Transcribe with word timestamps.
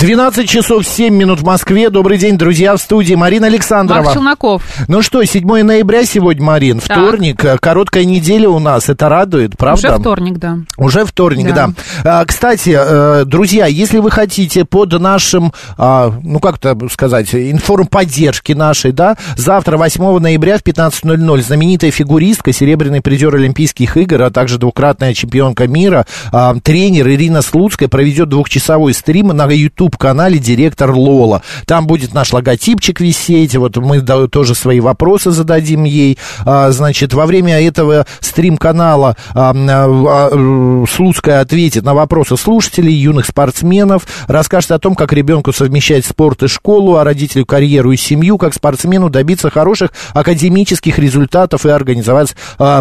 12 0.00 0.48
часов 0.48 0.86
7 0.86 1.14
минут 1.14 1.40
в 1.40 1.44
Москве. 1.44 1.90
Добрый 1.90 2.16
день, 2.16 2.38
друзья, 2.38 2.74
в 2.74 2.80
студии 2.80 3.12
Марина 3.12 3.48
Александрова. 3.48 4.00
Макс 4.00 4.14
Челноков. 4.14 4.62
Ну 4.88 5.02
что, 5.02 5.22
7 5.22 5.62
ноября 5.62 6.06
сегодня, 6.06 6.42
Марин, 6.42 6.80
вторник, 6.80 7.44
э, 7.44 7.58
короткая 7.58 8.06
неделя 8.06 8.48
у 8.48 8.58
нас, 8.58 8.88
это 8.88 9.10
радует, 9.10 9.58
правда? 9.58 9.88
Уже 9.88 10.00
вторник, 10.00 10.38
да. 10.38 10.58
Уже 10.78 11.04
вторник, 11.04 11.54
да. 11.54 11.72
Да. 12.02 12.20
А, 12.20 12.24
кстати, 12.24 12.74
э, 12.74 13.24
друзья, 13.26 13.66
если 13.66 13.98
вы 13.98 14.10
хотите 14.10 14.64
под 14.64 14.98
нашим, 14.98 15.52
а, 15.76 16.10
ну 16.22 16.40
как 16.40 16.56
это 16.56 16.78
сказать, 16.90 17.34
информподдержки 17.34 18.52
нашей, 18.52 18.92
да, 18.92 19.18
завтра, 19.36 19.76
8 19.76 20.18
ноября 20.18 20.56
в 20.56 20.62
15.00 20.62 21.42
знаменитая 21.42 21.90
фигуристка, 21.90 22.54
серебряный 22.54 23.02
призер 23.02 23.34
Олимпийских 23.34 23.98
игр, 23.98 24.22
а 24.22 24.30
также 24.30 24.56
двукратная 24.56 25.12
чемпионка 25.12 25.68
мира, 25.68 26.06
а, 26.32 26.54
тренер 26.54 27.06
Ирина 27.10 27.42
Слуцкая 27.42 27.90
проведет 27.90 28.30
двухчасовой 28.30 28.94
стрим 28.94 29.26
на 29.28 29.46
YouTube-канале 29.90 30.38
«Директор 30.38 30.92
Лола». 30.92 31.42
Там 31.66 31.86
будет 31.86 32.14
наш 32.14 32.32
логотипчик 32.32 33.00
висеть, 33.00 33.56
вот 33.56 33.76
мы 33.76 34.00
тоже 34.28 34.54
свои 34.54 34.80
вопросы 34.80 35.30
зададим 35.30 35.84
ей. 35.84 36.18
А, 36.44 36.70
значит, 36.70 37.12
во 37.12 37.26
время 37.26 37.60
этого 37.60 38.06
стрим-канала 38.20 39.16
а, 39.34 39.52
а, 39.54 40.84
Слуцкая 40.88 41.40
ответит 41.40 41.84
на 41.84 41.94
вопросы 41.94 42.36
слушателей, 42.36 42.94
юных 42.94 43.26
спортсменов, 43.26 44.06
расскажет 44.28 44.70
о 44.72 44.78
том, 44.78 44.94
как 44.94 45.12
ребенку 45.12 45.52
совмещать 45.52 46.04
спорт 46.06 46.42
и 46.44 46.48
школу, 46.48 46.96
а 46.96 47.04
родителю 47.04 47.44
карьеру 47.44 47.92
и 47.92 47.96
семью, 47.96 48.38
как 48.38 48.54
спортсмену 48.54 49.10
добиться 49.10 49.50
хороших 49.50 49.92
академических 50.14 50.98
результатов 50.98 51.66
и 51.66 51.70
организовать 51.70 52.34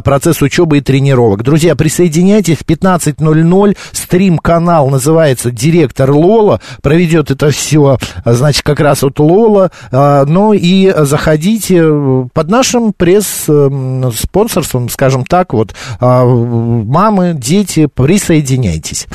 процесс 0.03 0.41
учебы 0.41 0.77
и 0.77 0.81
тренировок. 0.81 1.43
Друзья, 1.43 1.75
присоединяйтесь 1.75 2.57
в 2.57 2.65
15.00, 2.65 3.77
стрим-канал 3.91 4.89
называется 4.89 5.51
«Директор 5.51 6.11
Лола», 6.11 6.61
проведет 6.99 7.31
это 7.31 7.49
все, 7.51 7.97
значит, 8.25 8.61
как 8.63 8.81
раз 8.81 9.03
вот 9.03 9.19
Лола, 9.19 9.71
а, 9.89 10.25
ну 10.25 10.51
и 10.51 10.93
заходите 11.05 11.81
под 12.33 12.49
нашим 12.49 12.91
пресс-спонсорством, 12.91 14.89
скажем 14.89 15.23
так, 15.23 15.53
вот, 15.53 15.73
а, 16.01 16.25
мамы, 16.25 17.33
дети, 17.35 17.85
присоединяйтесь. 17.85 19.07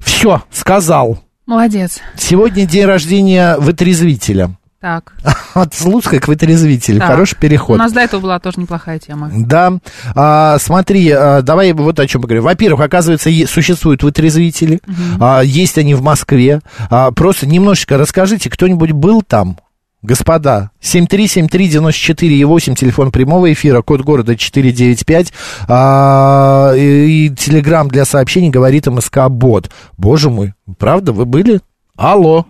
Все, 0.00 0.42
сказал. 0.50 1.18
Молодец. 1.46 2.00
Сегодня 2.16 2.66
день 2.66 2.86
рождения 2.86 3.58
вытрезвителя. 3.58 4.56
Так. 4.84 5.14
От 5.54 5.72
Слуцкой 5.72 6.18
к 6.18 6.28
вытрезвителю. 6.28 6.98
так. 6.98 7.08
Хороший 7.08 7.38
переход. 7.38 7.76
У 7.76 7.78
нас 7.78 7.90
до 7.90 8.00
этого 8.00 8.20
была 8.20 8.38
тоже 8.38 8.60
неплохая 8.60 8.98
тема. 8.98 9.30
Да, 9.34 9.78
а, 10.14 10.58
смотри, 10.58 11.10
а, 11.10 11.40
давай 11.40 11.72
вот 11.72 11.98
о 11.98 12.06
чем 12.06 12.20
поговорим. 12.20 12.44
Во-первых, 12.44 12.84
оказывается, 12.84 13.30
е- 13.30 13.46
существуют 13.46 14.02
вытрезвители, 14.02 14.80
а, 15.18 15.40
есть 15.40 15.78
они 15.78 15.94
в 15.94 16.02
Москве. 16.02 16.60
А, 16.90 17.12
просто 17.12 17.46
немножечко 17.46 17.96
расскажите, 17.96 18.50
кто-нибудь 18.50 18.90
был 18.92 19.22
там? 19.22 19.56
Господа, 20.02 20.70
7373948, 20.82 22.74
телефон 22.74 23.10
прямого 23.10 23.50
эфира, 23.50 23.80
код 23.80 24.02
города 24.02 24.36
495, 24.36 25.32
а, 25.66 26.74
и, 26.76 27.28
и 27.28 27.30
телеграмм 27.30 27.88
для 27.88 28.04
сообщений 28.04 28.50
говорит 28.50 28.86
МСК 28.86 29.30
Бот. 29.30 29.70
Боже 29.96 30.28
мой, 30.28 30.52
правда, 30.78 31.14
вы 31.14 31.24
были? 31.24 31.62
Алло, 31.96 32.44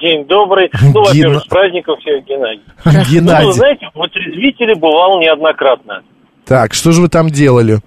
День 0.00 0.24
добрый. 0.26 0.70
Ну, 0.94 1.02
во-первых, 1.02 1.42
с 1.42 1.46
праздником 1.46 1.96
всех, 1.98 2.24
Геннадий. 2.24 2.62
Ну, 2.84 2.92
Геннадий. 3.10 3.52
знаете, 3.52 3.88
в 3.94 4.02
отрезвителе 4.02 4.74
бывал 4.74 5.20
неоднократно. 5.20 6.02
Так, 6.44 6.74
что 6.74 6.92
же 6.92 7.02
вы 7.02 7.08
там 7.08 7.28
делали? 7.28 7.78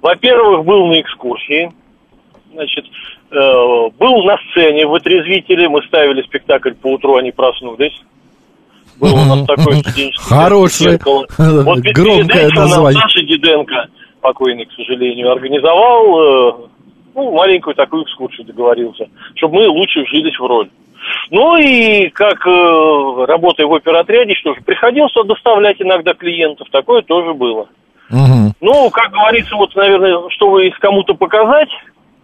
Во-первых, 0.00 0.64
был 0.64 0.86
на 0.86 1.00
экскурсии. 1.00 1.70
Значит, 2.52 2.84
э, 3.30 3.36
был 3.98 4.24
на 4.24 4.36
сцене 4.50 4.86
в 4.86 4.94
отрезвителе. 4.94 5.68
Мы 5.68 5.82
ставили 5.84 6.22
спектакль 6.22 6.72
по 6.72 6.88
утру, 6.88 7.16
они 7.16 7.30
проснулись. 7.30 7.98
Был 9.00 9.14
у 9.14 9.24
нас 9.24 9.46
такой 9.46 9.76
студенческий 9.76 10.28
Хорошее, 10.28 10.90
зеркало. 10.92 11.26
Вот 11.38 11.78
громкое 11.78 12.48
название. 12.50 13.00
Саша 13.00 13.22
Диденко, 13.22 13.86
покойный, 14.20 14.66
к 14.66 14.72
сожалению, 14.72 15.32
организовал 15.32 16.20
э, 16.20 16.52
ну, 17.14 17.32
маленькую 17.32 17.74
такую 17.74 18.04
экскурсию, 18.04 18.46
договорился, 18.46 19.06
чтобы 19.36 19.56
мы 19.56 19.68
лучше 19.68 20.02
вжились 20.02 20.38
в 20.38 20.46
роль. 20.46 20.70
Ну 21.32 21.56
и 21.56 22.10
как 22.10 22.46
э, 22.46 23.24
работая 23.26 23.66
в 23.66 23.72
оперотряде, 23.72 24.34
что 24.34 24.54
же, 24.54 24.60
приходилось 24.60 25.14
доставлять 25.26 25.80
иногда 25.80 26.12
клиентов, 26.12 26.68
такое 26.70 27.00
тоже 27.00 27.32
было. 27.32 27.68
Мгм. 28.10 28.52
Ну, 28.60 28.90
как 28.90 29.10
говорится, 29.10 29.56
вот, 29.56 29.74
наверное, 29.74 30.28
чтобы 30.28 30.66
их 30.66 30.78
кому-то 30.78 31.14
показать, 31.14 31.70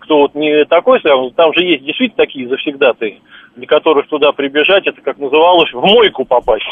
кто 0.01 0.19
вот 0.19 0.35
не 0.35 0.63
такой, 0.67 1.01
там, 1.01 1.55
же 1.55 1.65
есть 1.65 1.85
действительно 1.85 2.27
такие 2.27 2.49
завсегдатые, 2.49 3.21
для 3.57 3.67
которых 3.67 4.09
туда 4.09 4.33
прибежать, 4.33 4.87
это 4.87 5.01
как 5.01 5.17
называлось, 5.17 5.73
в 5.73 5.81
мойку 5.81 6.27
попасть. 6.27 6.67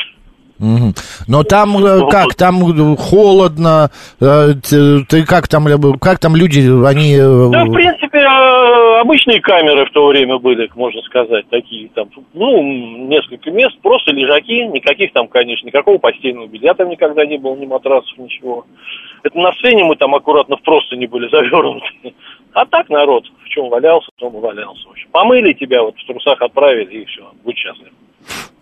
Но 0.58 1.42
там 1.42 1.84
э, 1.84 2.08
как, 2.10 2.34
там 2.34 2.56
э, 2.56 2.96
холодно, 2.96 3.90
э, 4.20 4.52
ты 4.62 5.24
как 5.26 5.48
там, 5.48 5.66
как 5.98 6.18
там 6.18 6.36
люди, 6.36 6.60
они... 6.86 7.16
Да, 7.16 7.64
в 7.64 7.72
принципе, 7.72 8.25
обычные 9.06 9.40
камеры 9.40 9.86
в 9.86 9.90
то 9.90 10.06
время 10.06 10.38
были, 10.38 10.68
можно 10.74 11.00
сказать, 11.02 11.48
такие 11.48 11.88
там, 11.94 12.10
ну, 12.34 12.60
несколько 13.06 13.50
мест, 13.52 13.78
просто 13.80 14.10
лежаки, 14.10 14.64
никаких 14.66 15.12
там, 15.12 15.28
конечно, 15.28 15.66
никакого 15.66 15.98
постельного 15.98 16.48
белья 16.48 16.74
там 16.74 16.88
никогда 16.88 17.24
не 17.24 17.38
было, 17.38 17.54
ни 17.54 17.66
матрасов, 17.66 18.18
ничего. 18.18 18.66
Это 19.22 19.38
на 19.38 19.52
сцене 19.52 19.84
мы 19.84 19.94
там 19.96 20.14
аккуратно 20.14 20.56
в 20.56 20.62
просто 20.62 20.96
не 20.96 21.06
были 21.06 21.28
завернуты. 21.30 22.14
А 22.52 22.66
так 22.66 22.88
народ, 22.88 23.24
в 23.44 23.48
чем 23.48 23.68
валялся, 23.68 24.10
в 24.16 24.20
том 24.20 24.36
и 24.36 24.40
валялся. 24.40 24.86
В 24.88 24.90
общем. 24.90 25.08
Помыли 25.12 25.52
тебя, 25.52 25.82
вот 25.82 25.96
в 25.96 26.06
трусах 26.06 26.42
отправили, 26.42 27.02
и 27.02 27.04
все, 27.04 27.30
будь 27.44 27.56
счастлив. 27.56 27.92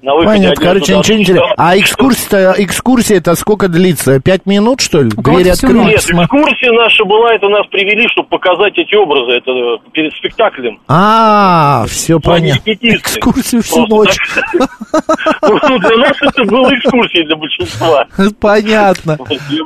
На 0.04 0.14
выходе 0.14 0.32
Понятно, 0.34 0.62
короче, 0.62 0.92
дадут, 0.92 1.04
ничего 1.04 1.18
не 1.18 1.24
теряю. 1.24 1.54
А 1.56 1.78
экскурсия, 1.78 2.54
экскурсия 2.58 3.16
это 3.16 3.34
сколько 3.36 3.68
длится? 3.68 4.20
Пять 4.20 4.44
минут, 4.44 4.82
что 4.82 5.00
ли? 5.00 5.08
Двери 5.08 5.48
открыли? 5.48 5.78
Нет, 5.78 6.04
экскурсия 6.04 6.72
наша 6.72 7.04
была, 7.06 7.32
это 7.32 7.48
нас 7.48 7.66
привели, 7.68 8.06
чтобы 8.08 8.28
показать 8.28 8.76
эти 8.76 8.94
образы, 8.96 9.32
это 9.38 9.50
э, 9.50 9.90
перед 9.94 10.12
спектаклем. 10.12 10.78
А, 10.88 11.86
все 11.88 12.20
понятно. 12.20 12.70
Экскурсию 12.70 13.62
всю 13.62 13.86
Просто 13.86 13.94
ночь. 13.94 14.18
Ну, 15.40 15.78
Для 15.78 15.96
нас 15.96 16.16
это 16.20 16.44
было 16.44 16.68
экскурсией 16.74 17.26
для 17.26 17.36
большинства. 17.36 18.06
Понятно. 18.38 19.16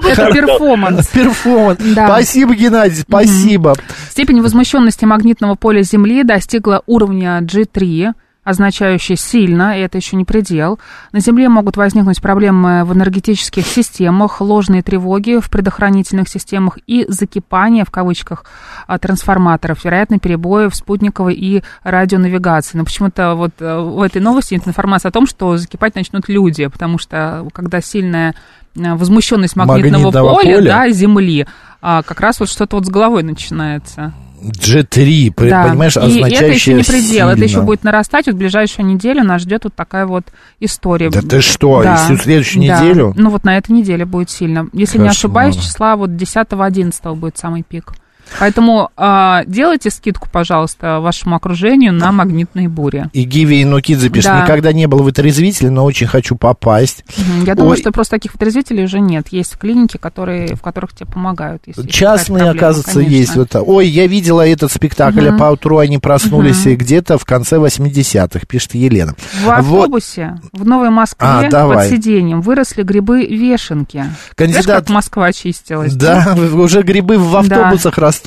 Это 0.08 0.30
перформанс. 0.30 1.08
Перформанс. 1.08 1.80
Да. 1.96 2.06
Спасибо, 2.06 2.54
Геннадий, 2.54 3.02
спасибо. 3.02 3.74
Степень 4.10 4.40
возмущенности 4.40 5.04
магнитного 5.04 5.56
поля 5.56 5.82
Земли 5.82 6.22
достигла 6.22 6.84
уровня 6.86 7.40
G3, 7.40 8.12
означающий 8.48 9.16
сильно, 9.16 9.78
и 9.78 9.82
это 9.82 9.98
еще 9.98 10.16
не 10.16 10.24
предел. 10.24 10.78
На 11.12 11.20
Земле 11.20 11.50
могут 11.50 11.76
возникнуть 11.76 12.22
проблемы 12.22 12.82
в 12.86 12.94
энергетических 12.94 13.66
системах, 13.66 14.40
ложные 14.40 14.82
тревоги 14.82 15.38
в 15.38 15.50
предохранительных 15.50 16.30
системах 16.30 16.78
и 16.86 17.04
закипание, 17.08 17.84
в 17.84 17.90
кавычках, 17.90 18.46
а, 18.86 18.98
трансформаторов, 18.98 19.84
вероятно, 19.84 20.18
перебои 20.18 20.68
в 20.68 20.74
спутниковой 20.74 21.34
и 21.34 21.62
радионавигации. 21.82 22.78
Но 22.78 22.86
почему-то 22.86 23.34
вот 23.34 23.52
э, 23.58 23.80
в 23.80 24.00
этой 24.00 24.22
новости 24.22 24.54
нет 24.54 24.66
информации 24.66 25.08
о 25.08 25.12
том, 25.12 25.26
что 25.26 25.58
закипать 25.58 25.94
начнут 25.94 26.26
люди, 26.30 26.68
потому 26.68 26.96
что 26.96 27.46
когда 27.52 27.82
сильная 27.82 28.34
э, 28.76 28.94
возмущенность 28.94 29.56
магнитного, 29.56 30.04
Магнитного 30.04 30.34
поля, 30.36 30.54
поля. 30.56 30.72
да, 30.72 30.88
Земли, 30.88 31.46
а, 31.82 32.02
как 32.02 32.20
раз 32.20 32.40
вот 32.40 32.48
что-то 32.48 32.76
вот 32.76 32.86
с 32.86 32.88
головой 32.88 33.24
начинается. 33.24 34.14
G3, 34.42 35.32
при- 35.32 35.50
Да. 35.50 35.64
понимаешь, 35.68 35.96
И 35.96 36.20
это 36.20 36.46
еще 36.46 36.74
не 36.74 36.82
предел, 36.82 37.28
это 37.28 37.40
еще 37.40 37.48
сильно. 37.54 37.64
будет 37.64 37.84
нарастать. 37.84 38.26
Вот 38.26 38.34
в 38.34 38.38
ближайшую 38.38 38.86
неделю 38.86 39.24
нас 39.24 39.42
ждет 39.42 39.64
вот 39.64 39.74
такая 39.74 40.06
вот 40.06 40.24
история. 40.60 41.10
Да 41.10 41.20
ты 41.22 41.40
что, 41.40 41.82
и 41.82 41.96
всю 41.96 42.16
следующую 42.16 42.66
да. 42.66 42.80
неделю? 42.80 43.14
Ну 43.16 43.30
вот 43.30 43.44
на 43.44 43.56
этой 43.56 43.72
неделе 43.72 44.04
будет 44.04 44.30
сильно. 44.30 44.68
Если 44.72 44.98
не 44.98 45.08
Кошмар. 45.08 45.10
ошибаюсь, 45.10 45.56
числа 45.56 45.96
вот 45.96 46.10
10-11 46.10 47.14
будет 47.16 47.36
самый 47.38 47.62
пик. 47.62 47.92
Поэтому 48.38 48.90
а, 48.96 49.42
делайте 49.46 49.90
скидку, 49.90 50.28
пожалуйста, 50.30 51.00
вашему 51.00 51.36
окружению 51.36 51.92
на 51.92 52.12
магнитные 52.12 52.68
бури. 52.68 53.08
И 53.12 53.22
Гиви 53.24 53.60
и 53.60 53.64
Нукидзе 53.64 54.08
пишет, 54.10 54.30
Да. 54.30 54.42
никогда 54.42 54.72
не 54.72 54.86
был 54.86 55.02
в 55.02 55.06
отрезвителе, 55.06 55.70
но 55.70 55.84
очень 55.84 56.06
хочу 56.06 56.36
попасть. 56.36 57.04
Я 57.44 57.54
думаю, 57.54 57.72
Ой. 57.72 57.76
что 57.78 57.90
просто 57.92 58.16
таких 58.16 58.34
вытрезвителей 58.34 58.84
уже 58.84 59.00
нет. 59.00 59.28
Есть 59.30 59.56
клиники, 59.56 59.96
которые, 59.96 60.54
в 60.54 60.60
которых 60.62 60.94
тебе 60.94 61.06
помогают. 61.06 61.62
если 61.66 61.86
Частные, 61.88 62.38
проблема, 62.38 62.56
оказывается, 62.56 62.94
конечно. 62.94 63.14
есть. 63.16 63.36
Вот, 63.36 63.54
ой, 63.54 63.86
я 63.88 64.06
видела 64.06 64.46
этот 64.46 64.70
спектакль, 64.72 65.26
а 65.28 65.30
Мгм. 65.32 65.38
поутру 65.38 65.78
они 65.78 65.98
проснулись 65.98 66.66
и 66.66 66.76
где-то 66.76 67.18
в 67.18 67.24
конце 67.24 67.56
80-х, 67.58 68.46
пишет 68.46 68.74
Елена. 68.74 69.14
В 69.40 69.44
Вот. 69.44 69.58
автобусе 69.58 70.38
в 70.52 70.66
Новой 70.66 70.90
Москве 70.90 71.26
А, 71.28 71.48
давай. 71.50 71.88
под 71.88 71.96
сиденьем 71.96 72.40
выросли 72.40 72.82
грибы-вешенки. 72.82 74.04
Кандидат- 74.36 74.62
Знаешь, 74.64 74.80
как 74.84 74.90
Москва 74.90 75.26
очистилась? 75.26 75.94
Да, 75.94 76.36
уже 76.54 76.82
грибы 76.82 77.18
в 77.18 77.34
автобусах 77.36 77.98
растут. 77.98 78.17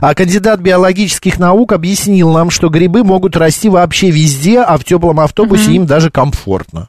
А 0.00 0.14
кандидат 0.14 0.60
биологических 0.60 1.38
наук 1.38 1.72
объяснил 1.72 2.32
нам, 2.32 2.50
что 2.50 2.68
грибы 2.68 3.04
могут 3.04 3.36
расти 3.36 3.68
вообще 3.68 4.10
везде, 4.10 4.60
а 4.60 4.76
в 4.78 4.84
теплом 4.84 5.20
автобусе 5.20 5.72
им 5.72 5.86
даже 5.86 6.10
комфортно. 6.10 6.88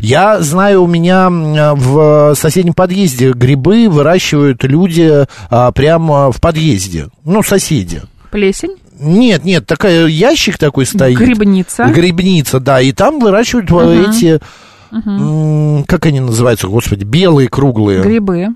Я 0.00 0.40
знаю, 0.40 0.82
у 0.82 0.86
меня 0.88 1.30
в 1.30 2.34
соседнем 2.34 2.74
подъезде 2.74 3.32
грибы 3.32 3.88
выращивают 3.88 4.64
люди 4.64 5.24
а, 5.50 5.70
прямо 5.70 6.32
в 6.32 6.40
подъезде. 6.40 7.06
Ну, 7.24 7.42
соседи. 7.44 8.02
Плесень, 8.32 8.74
Нет, 9.00 9.44
нет, 9.44 9.66
такой 9.66 10.10
ящик 10.12 10.58
такой 10.58 10.84
стоит. 10.84 11.16
грибница. 11.16 11.84
Грибница, 11.84 12.58
да, 12.58 12.80
и 12.80 12.90
там 12.90 13.20
выращивают 13.20 13.70
Мгм. 13.70 14.10
эти, 14.10 14.40
м, 14.92 15.84
как 15.86 16.06
они 16.06 16.20
называются, 16.20 16.66
господи, 16.66 17.04
белые 17.04 17.48
круглые. 17.48 18.02
Грибы. 18.02 18.48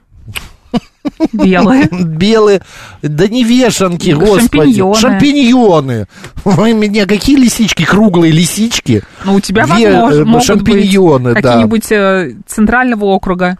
Белые. 1.32 1.88
Белые, 1.90 2.62
да 3.02 3.28
не 3.28 3.44
вешанки, 3.44 4.10
господи. 4.10 4.78
Шампиньоны. 4.78 4.94
Шампиньоны. 4.94 6.06
Вы 6.44 6.72
меня, 6.72 7.06
какие 7.06 7.36
лисички? 7.36 7.84
Круглые 7.84 8.32
лисички? 8.32 9.02
Ну, 9.24 9.34
у 9.34 9.40
тебя 9.40 9.64
Ве- 9.64 9.84
э, 9.84 10.00
возможно, 10.00 10.24
могут 10.24 10.44
шампиньоны, 10.44 11.34
быть 11.34 11.42
какие-нибудь 11.42 11.92
э, 11.92 12.34
центрального 12.46 13.04
округа, 13.06 13.58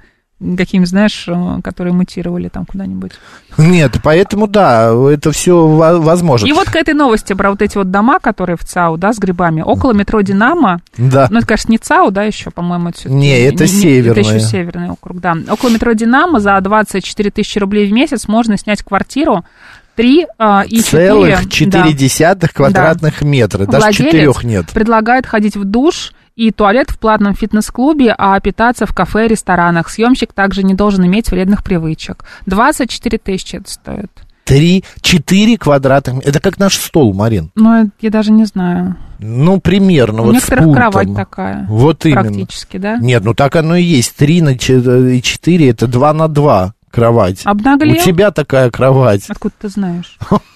какие 0.56 0.82
знаешь, 0.84 1.24
э, 1.28 1.60
которые 1.62 1.94
мутировали 1.94 2.48
там 2.48 2.66
куда-нибудь. 2.66 3.12
Нет, 3.58 3.96
поэтому 4.02 4.46
да, 4.46 4.92
это 5.10 5.32
все 5.32 5.66
возможно. 5.66 6.46
И 6.46 6.52
вот 6.52 6.68
к 6.70 6.76
этой 6.76 6.94
новости 6.94 7.32
про 7.32 7.50
вот 7.50 7.62
эти 7.62 7.76
вот 7.76 7.90
дома, 7.90 8.18
которые 8.18 8.56
в 8.56 8.64
ЦАУ, 8.64 8.96
да, 8.96 9.12
с 9.12 9.18
грибами, 9.18 9.62
около 9.62 9.92
метро 9.92 10.20
«Динамо», 10.20 10.80
Да. 10.96 11.28
ну, 11.30 11.38
это, 11.38 11.46
конечно, 11.46 11.72
не 11.72 11.78
ЦАУ, 11.78 12.10
да, 12.10 12.24
еще, 12.24 12.50
по-моему, 12.50 12.90
это 12.90 13.08
Не, 13.10 13.40
это 13.40 13.64
Это 13.64 13.66
северное. 13.66 14.22
еще 14.22 14.40
северный 14.40 14.90
округ, 14.90 15.20
да. 15.20 15.36
Около 15.50 15.70
метро 15.70 15.92
«Динамо» 15.92 16.40
за 16.40 16.60
24 16.60 17.30
тысячи 17.30 17.58
рублей 17.58 17.88
в 17.88 17.92
месяц 17.92 18.28
можно 18.28 18.56
снять 18.56 18.82
квартиру 18.82 19.44
3 19.96 20.26
а, 20.38 20.64
и 20.66 20.82
4. 20.82 21.06
Целых 21.08 21.48
4 21.50 21.92
десятых 21.92 22.52
квадратных 22.54 23.22
метра, 23.22 23.66
даже 23.66 23.84
Владелец 23.86 24.10
четырех 24.12 24.44
нет. 24.44 24.66
предлагает 24.72 25.26
ходить 25.26 25.56
в 25.56 25.64
душ 25.64 26.12
и 26.36 26.50
туалет 26.50 26.90
в 26.90 26.98
платном 26.98 27.34
фитнес-клубе, 27.34 28.14
а 28.16 28.38
питаться 28.40 28.86
в 28.86 28.94
кафе 28.94 29.26
и 29.26 29.28
ресторанах. 29.28 29.88
Съемщик 29.88 30.32
также 30.32 30.62
не 30.62 30.74
должен 30.74 31.04
иметь 31.06 31.30
вредных 31.30 31.62
привычек. 31.62 32.24
24 32.46 33.18
тысячи 33.18 33.56
это 33.56 33.70
стоит. 33.70 34.10
Три, 34.44 34.84
четыре 35.00 35.56
квадратных 35.56 36.16
метра. 36.16 36.30
Это 36.30 36.40
как 36.40 36.58
наш 36.58 36.76
стол, 36.76 37.14
Марин. 37.14 37.50
Ну, 37.54 37.90
я 38.00 38.10
даже 38.10 38.32
не 38.32 38.44
знаю. 38.44 38.96
Ну, 39.18 39.60
примерно. 39.60 40.22
У 40.22 40.26
вот 40.26 40.32
с 40.32 40.34
некоторых 40.34 40.64
пультом. 40.64 40.82
кровать 40.82 41.14
такая. 41.14 41.66
Вот 41.68 42.04
именно. 42.04 42.22
Практически, 42.22 42.76
да? 42.76 42.96
Нет, 42.96 43.24
ну 43.24 43.34
так 43.34 43.54
оно 43.54 43.76
и 43.76 43.82
есть. 43.82 44.16
Три 44.16 44.42
на 44.42 44.50
и 44.50 45.22
четыре, 45.22 45.70
это 45.70 45.86
два 45.86 46.12
на 46.12 46.26
два 46.26 46.74
кровать. 46.90 47.42
Обнаглел? 47.44 48.00
У 48.00 48.04
тебя 48.04 48.32
такая 48.32 48.70
кровать. 48.70 49.24
Откуда 49.28 49.54
ты 49.60 49.68
знаешь? 49.68 50.18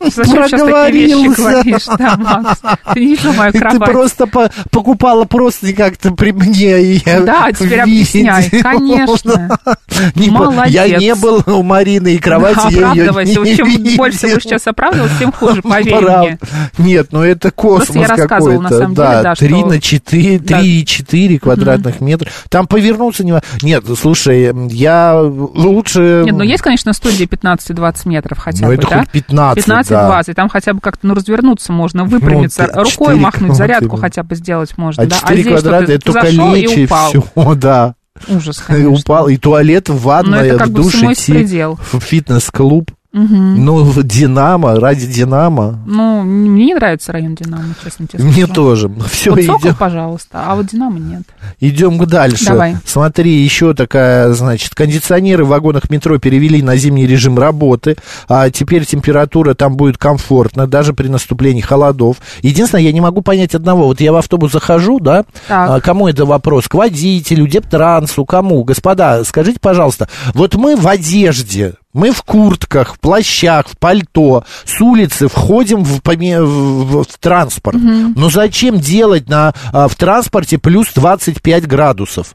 Зачем 0.00 0.32
Проговорился. 0.48 1.62
вещи 1.64 1.90
да, 1.98 2.16
Макс? 2.16 2.60
Ты 2.94 3.00
не 3.00 3.06
видел 3.16 3.32
мою 3.32 3.52
Ты 3.52 3.58
кровать? 3.58 3.90
просто 3.90 4.26
по- 4.26 4.50
покупала 4.70 5.24
просто 5.24 5.72
как-то 5.72 6.12
при 6.12 6.30
мне. 6.32 6.80
и 6.82 7.02
я 7.04 7.20
Да, 7.20 7.50
теперь 7.52 7.68
видел. 7.70 7.82
объясняй. 7.82 8.50
Конечно. 8.62 9.58
Не 10.14 10.30
Молодец. 10.30 10.72
Я 10.88 10.98
не 10.98 11.14
был 11.14 11.42
у 11.46 11.62
Марины 11.62 12.14
и 12.14 12.18
кровати 12.18 12.74
Да, 12.74 12.92
я 12.92 12.92
ее 12.92 13.24
не 13.24 13.56
Чем 13.56 13.68
видел. 13.68 13.96
больше 13.96 14.20
будешь 14.28 14.42
сейчас 14.44 14.66
оправдываться, 14.66 15.16
тем 15.18 15.32
хуже, 15.32 15.62
поверь 15.62 15.98
Прав- 15.98 16.26
мне. 16.26 16.38
Нет, 16.78 17.08
ну 17.10 17.22
это 17.22 17.50
космос 17.50 18.06
какой-то. 18.08 18.88
да, 18.90 19.22
да, 19.22 19.34
три 19.34 19.48
что- 19.58 19.66
на 19.66 19.80
четыре, 19.80 20.38
Да. 20.38 20.60
три 20.60 20.80
и 20.80 20.86
четыре 20.86 21.38
квадратных 21.38 22.00
метра. 22.00 22.30
Там 22.48 22.66
повернуться 22.66 23.24
не... 23.24 23.34
Нет, 23.62 23.84
слушай, 24.00 24.52
я 24.70 25.20
лучше... 25.20 26.22
Нет, 26.24 26.34
ну 26.36 26.42
есть, 26.42 26.62
конечно, 26.62 26.92
студии 26.92 27.26
15-20 27.26 28.08
метров 28.08 28.38
хотя 28.38 28.66
Ну, 28.66 28.76
бы, 28.76 28.76
да? 28.78 29.04
Хоть 29.12 29.24
15, 29.26 29.66
да. 29.66 30.22
15-20, 30.22 30.34
там 30.34 30.48
хотя 30.48 30.74
бы 30.74 30.80
как-то, 30.80 31.06
ну, 31.06 31.14
развернуться 31.14 31.72
можно, 31.72 32.04
выпрямиться, 32.04 32.70
Ну, 32.74 32.82
рукой 32.84 33.14
махнуть, 33.16 33.54
зарядку 33.56 33.96
хотя 33.96 34.22
бы 34.22 34.34
сделать 34.34 34.76
можно, 34.78 35.02
А 35.02 35.06
да? 35.06 35.16
4 35.16 35.42
здесь 35.42 35.52
что, 35.58 35.62
квадрата 35.62 35.92
это 35.92 36.04
только 36.04 36.26
и 36.28 36.36
и 36.62 36.84
упал. 36.86 37.08
все, 37.10 37.54
да. 37.56 37.94
Ужас, 38.28 38.58
И 38.58 38.62
конечно. 38.62 38.90
упал, 38.90 39.28
и 39.28 39.36
туалет, 39.36 39.88
в 39.88 40.00
ванная, 40.02 40.44
это 40.44 40.58
как 40.58 40.68
в 40.68 40.72
бы 40.72 40.82
душ 40.82 40.92
всему 40.94 41.12
идти, 41.12 41.32
предел. 41.32 41.78
в 41.92 41.98
фитнес-клуб. 42.00 42.90
Мгм. 43.12 43.64
Ну, 43.64 43.92
Динамо, 44.02 44.80
ради 44.80 45.06
Динамо. 45.06 45.78
Ну, 45.86 46.22
мне 46.22 46.64
не 46.66 46.74
нравится 46.74 47.12
район 47.12 47.34
Динамо, 47.34 47.74
честно 47.84 48.06
тебе 48.06 48.24
Мне 48.24 48.44
скажу. 48.44 48.52
тоже. 48.54 48.88
Все, 49.10 49.30
Вот 49.32 49.42
Сокол, 49.42 49.60
идем, 49.60 49.74
пожалуйста, 49.76 50.42
а 50.46 50.54
вот 50.56 50.66
Динамо 50.66 50.98
нет. 50.98 51.22
идем 51.60 51.98
дальше. 52.06 52.46
Давай. 52.46 52.76
Смотри, 52.86 53.30
еще 53.42 53.74
такая, 53.74 54.32
значит, 54.32 54.74
кондиционеры 54.74 55.44
в 55.44 55.48
вагонах 55.48 55.90
метро 55.90 56.18
перевели 56.18 56.62
на 56.62 56.76
зимний 56.76 57.06
режим 57.06 57.38
работы, 57.38 57.96
а 58.28 58.48
теперь 58.50 58.86
температура 58.86 59.52
там 59.54 59.76
будет 59.76 59.98
комфортно, 59.98 60.66
даже 60.66 60.94
при 60.94 61.08
наступлении 61.08 61.60
холодов. 61.60 62.16
Единственное, 62.42 62.82
я 62.84 62.92
не 62.92 63.00
могу 63.02 63.20
понять 63.20 63.54
одного. 63.54 63.84
Вот 63.88 64.00
я 64.00 64.12
в 64.12 64.16
автобус 64.16 64.52
захожу, 64.52 65.00
да, 65.00 65.24
Так. 65.48 65.70
а, 65.70 65.80
кому 65.80 66.08
это 66.08 66.24
вопрос? 66.24 66.66
К 66.66 66.74
водителю, 66.74 67.46
дептрансу, 67.46 68.24
кому? 68.24 68.64
Господа, 68.64 69.22
скажите, 69.24 69.58
пожалуйста, 69.60 70.08
вот 70.32 70.54
мы 70.54 70.76
в 70.76 70.88
одежде, 70.88 71.74
мы 71.92 72.10
в 72.10 72.22
куртках, 72.22 72.94
в 72.94 72.98
плащах, 73.00 73.68
в 73.68 73.76
пальто, 73.78 74.44
с 74.64 74.80
улицы 74.80 75.28
входим 75.28 75.84
в, 75.84 76.00
поме- 76.00 76.42
в- 76.42 77.02
в 77.04 77.18
транспорт. 77.20 77.76
Но 78.16 78.30
зачем 78.30 78.78
делать 78.80 79.28
на, 79.28 79.52
а, 79.72 79.88
в 79.88 79.94
транспорте 79.96 80.58
плюс 80.58 80.88
25 80.94 81.66
градусов? 81.66 82.34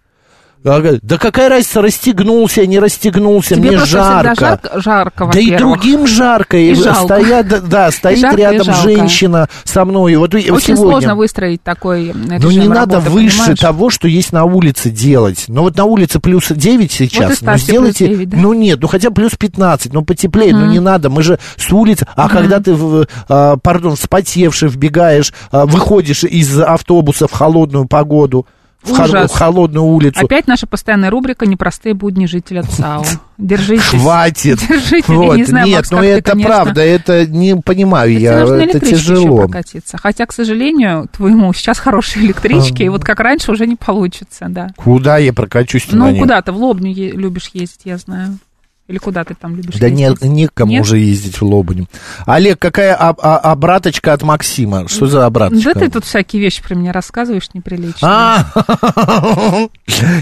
Да 1.02 1.18
какая 1.18 1.50
разница, 1.50 1.82
расстегнулся, 1.82 2.66
не 2.66 2.80
расстегнулся, 2.80 3.56
Тебе 3.56 3.70
мне 3.70 3.86
жарко. 3.86 4.36
жарко, 4.40 4.82
жарко 4.82 5.30
Да 5.32 5.40
и 5.40 5.56
другим 5.58 6.08
жарко. 6.08 6.58
И 6.58 6.72
И 6.72 6.76
стоят, 6.76 7.48
да, 7.48 7.60
да, 7.60 7.92
стоит 7.92 8.34
и 8.34 8.36
рядом 8.36 8.66
жалко. 8.66 8.82
женщина 8.82 9.50
со 9.64 9.86
мной. 9.86 10.16
Вот 10.16 10.34
и 10.36 10.52
Очень 10.52 10.76
сегодня. 10.76 10.92
сложно 10.92 11.16
выстроить 11.16 11.64
такой 11.64 12.12
Ну, 12.14 12.36
режим 12.38 12.62
не 12.62 12.68
надо 12.68 12.96
работы, 12.96 13.12
выше 13.12 13.38
понимаешь? 13.40 13.60
того, 13.60 13.90
что 13.90 14.08
есть 14.08 14.32
на 14.34 14.44
улице 14.46 14.90
делать. 14.90 15.46
Ну, 15.48 15.62
вот 15.62 15.78
на 15.78 15.86
улице 15.86 16.20
плюс 16.20 16.50
9 16.50 16.92
сейчас. 16.92 17.42
Вот 17.42 17.42
и 17.42 17.46
ну, 17.46 17.58
сделайте... 17.58 18.06
плюс 18.06 18.18
9, 18.18 18.30
да. 18.30 18.38
Ну, 18.38 18.54
нет, 18.54 18.80
ну, 18.82 18.88
хотя 18.88 19.12
плюс 19.12 19.32
15, 19.36 19.94
ну, 19.94 20.04
потеплее, 20.04 20.54
ну, 20.54 20.66
не 20.66 20.80
надо. 20.80 21.10
Мы 21.10 21.24
же 21.24 21.40
с 21.56 21.72
улицы... 21.72 22.06
А 22.16 22.30
когда 22.30 22.60
ты, 22.60 22.74
в, 22.74 23.08
а, 23.30 23.58
пардон, 23.58 23.96
вспотевший, 23.96 24.70
вбегаешь, 24.70 25.34
а, 25.52 25.66
выходишь 25.66 26.24
из 26.24 26.60
автобуса 26.60 27.28
в 27.28 27.32
холодную 27.32 27.86
погоду, 27.86 28.46
в, 28.84 28.92
хор- 28.96 29.28
в 29.28 29.32
холодную 29.32 29.86
улицу, 29.86 30.24
Опять 30.26 30.48
наша 30.48 30.66
постоянная 30.68 31.10
рубрика 31.10 31.46
«Непростые 31.46 31.94
будни 31.94 32.26
жителя 32.26 32.64
ЦАО». 32.64 33.04
Держитесь. 33.38 33.84
хватит. 33.84 34.60
Держитесь. 34.68 35.08
Вот. 35.08 35.34
Я 35.34 35.38
не 35.38 35.44
знаю, 35.46 35.68
Нет, 35.68 35.76
Макс, 35.78 35.92
ну, 35.92 35.98
как 35.98 36.06
ты, 36.06 36.12
это 36.12 36.32
конечно. 36.32 36.50
правда, 36.54 36.82
это 36.82 37.28
не 37.28 37.56
понимаю 37.56 38.12
Тебе 38.12 38.22
я, 38.24 38.40
это 38.42 38.80
тяжело. 38.80 39.38
прокатиться. 39.48 39.98
Хотя, 39.98 40.26
к 40.26 40.34
сожалению, 40.34 41.08
твоему 41.16 41.54
сейчас 41.54 41.78
хорошие 41.80 42.26
электрички, 42.26 42.84
и 42.84 42.90
вот 42.90 43.04
как 43.04 43.20
раньше 43.20 43.52
уже 43.52 43.68
не 43.68 43.76
получится, 43.76 44.46
да. 44.50 44.70
Куда 44.78 45.18
я 45.18 45.34
прокачусь 45.34 45.88
Ну, 45.92 46.10
ней? 46.10 46.20
куда 46.20 46.42
ты 46.42 46.52
в 46.52 46.58
Лобню 46.58 46.94
любишь 46.94 47.50
ездить, 47.54 47.82
я 47.86 47.98
знаю. 47.98 48.38
Или 48.88 49.00
куда 49.00 49.26
ты 49.26 49.36
там 49.36 49.54
любишь 49.58 49.76
Да 49.76 49.88
ездить? 49.88 50.22
некому 50.22 50.72
Нет? 50.72 50.82
уже 50.82 50.98
ездить 51.00 51.42
в 51.42 51.44
Лобаню. 51.44 51.88
Олег, 52.26 52.58
какая 52.58 52.96
об- 52.96 53.20
а- 53.22 53.38
обраточка 53.38 54.14
от 54.14 54.24
Максима? 54.24 54.88
Что 54.88 55.08
за 55.08 55.26
обраточка? 55.26 55.74
Да 55.74 55.80
ты 55.82 55.90
тут 55.90 56.06
всякие 56.06 56.42
вещи 56.42 56.64
про 56.64 56.74
меня 56.74 56.94
рассказываешь 56.94 57.50
неприлично. 57.54 57.98
А, 58.02 58.46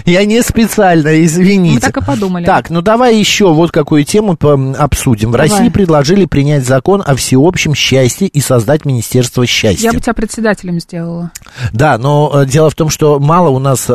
я 0.04 0.24
не 0.24 0.42
специально, 0.42 1.24
извините. 1.24 1.74
Мы 1.74 1.80
так 1.80 1.96
и 1.96 2.04
подумали. 2.04 2.44
Так, 2.44 2.70
ну 2.70 2.82
давай 2.82 3.16
еще 3.16 3.52
вот 3.52 3.70
какую 3.70 4.04
тему 4.04 4.36
обсудим. 4.76 5.30
В. 5.30 5.36
России 5.36 5.68
предложили 5.68 6.24
принять 6.24 6.66
закон 6.66 7.04
о 7.06 7.14
всеобщем 7.14 7.72
счастье 7.74 8.26
и 8.26 8.40
создать 8.40 8.84
Министерство 8.84 9.46
счастья. 9.46 9.84
Я 9.84 9.92
бы 9.92 10.00
тебя 10.00 10.12
председателем 10.14 10.80
сделала. 10.80 11.30
Да, 11.72 11.98
но 11.98 12.32
э, 12.34 12.46
дело 12.46 12.70
в 12.70 12.74
том, 12.74 12.88
что 12.90 13.20
мало 13.20 13.50
у 13.50 13.60
нас 13.60 13.84
э, 13.88 13.94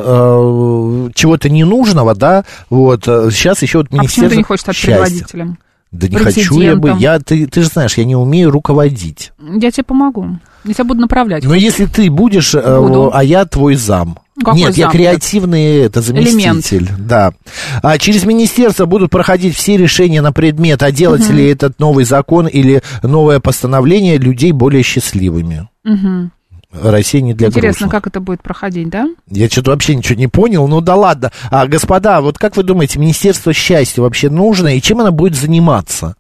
чего-то 1.14 1.50
ненужного, 1.50 2.16
да, 2.16 2.46
вот, 2.70 3.06
э, 3.08 3.30
сейчас 3.32 3.62
еще 3.62 3.80
вот 3.80 3.88
А 3.88 3.90
почему 3.90 4.02
Министерство 4.04 4.30
ты 4.30 4.38
не 4.38 4.44
хочешь 4.44 4.61
стать 4.62 4.76
счастья. 4.76 5.02
предводителем? 5.04 5.58
Да 5.92 6.08
не 6.08 6.16
хочу 6.16 6.60
я 6.62 6.78
бы, 6.78 6.96
я, 7.00 7.20
ты, 7.20 7.48
ты 7.48 7.64
же 7.64 7.68
знаешь, 7.68 7.98
я 7.98 8.06
не 8.06 8.16
умею 8.16 8.50
руководить. 8.50 9.34
Я 9.40 9.72
тебе 9.72 9.84
помогу. 9.84 10.40
Я 10.64 10.74
тебя 10.74 10.84
буду 10.86 11.02
направлять. 11.02 11.44
Но 11.44 11.54
если 11.54 11.86
ты 11.86 12.10
будешь, 12.10 12.54
э, 12.56 12.80
Буду. 12.80 13.10
а 13.14 13.24
я 13.24 13.46
твой 13.46 13.76
зам, 13.76 14.20
Какой 14.40 14.60
Нет, 14.60 14.78
я 14.78 14.84
замкнут? 14.86 14.92
креативный 14.94 15.78
это 15.80 16.02
заместитель. 16.02 16.88
Да. 17.00 17.34
А 17.82 17.98
через 17.98 18.24
министерство 18.26 18.86
будут 18.86 19.10
проходить 19.12 19.56
все 19.56 19.76
решения 19.76 20.22
на 20.22 20.32
предмет, 20.32 20.82
а 20.84 20.92
делать 20.92 21.28
ли 21.30 21.46
этот 21.48 21.80
новый 21.80 22.06
закон 22.06 22.48
или 22.48 22.82
новое 23.04 23.40
постановление 23.40 24.18
людей 24.18 24.52
более 24.52 24.84
счастливыми. 24.84 25.68
Мгм. 25.84 26.32
Россия 26.72 27.22
не 27.22 27.34
для 27.34 27.48
Интересно, 27.48 27.88
грустных. 27.88 27.92
как 27.92 28.08
это 28.08 28.20
будет 28.20 28.42
проходить, 28.42 28.90
да? 28.90 29.08
Я 29.30 29.50
что-то 29.50 29.72
вообще 29.72 29.96
ничего 29.96 30.18
не 30.18 30.28
понял, 30.28 30.68
ну 30.68 30.82
да 30.82 30.96
ладно. 30.96 31.32
А, 31.50 31.68
господа, 31.68 32.22
вот 32.22 32.38
как 32.38 32.56
вы 32.56 32.64
думаете, 32.64 33.00
Министерство 33.00 33.54
счастья 33.54 34.02
вообще 34.02 34.30
нужно 34.30 34.76
и 34.76 34.82
чем 34.82 35.02
оно 35.02 35.12
будет 35.12 35.36
заниматься? 35.36 36.16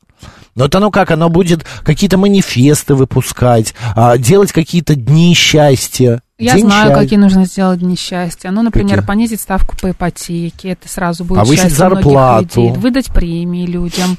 Ну, 0.56 0.64
вот 0.64 0.76
оно 0.76 0.92
как, 0.92 1.12
оно 1.12 1.30
будет 1.30 1.66
какие-то 1.84 2.18
манифесты 2.18 2.94
выпускать, 2.96 3.74
а, 3.96 4.18
делать 4.18 4.52
какие-то 4.52 4.96
дни 4.96 5.34
счастья. 5.34 6.22
Я 6.38 6.56
День 6.56 6.66
знаю, 6.66 6.88
счастья. 6.90 7.04
какие 7.04 7.20
нужно 7.20 7.46
сделать 7.46 7.80
дни 7.80 7.96
счастья. 7.96 8.50
Ну, 8.50 8.64
например, 8.64 8.96
Какие? 8.98 9.08
понизить 9.08 9.40
ставку 9.42 9.78
по 9.80 9.92
ипотеке, 9.92 10.70
это 10.70 10.90
сразу 10.90 11.24
будет 11.24 11.38
Повысить 11.40 11.66
счастье 11.66 11.86
многих 11.86 12.04
зарплату. 12.04 12.62
людей. 12.62 12.80
Выдать 12.82 13.14
премии 13.14 13.66
людям. 13.68 14.18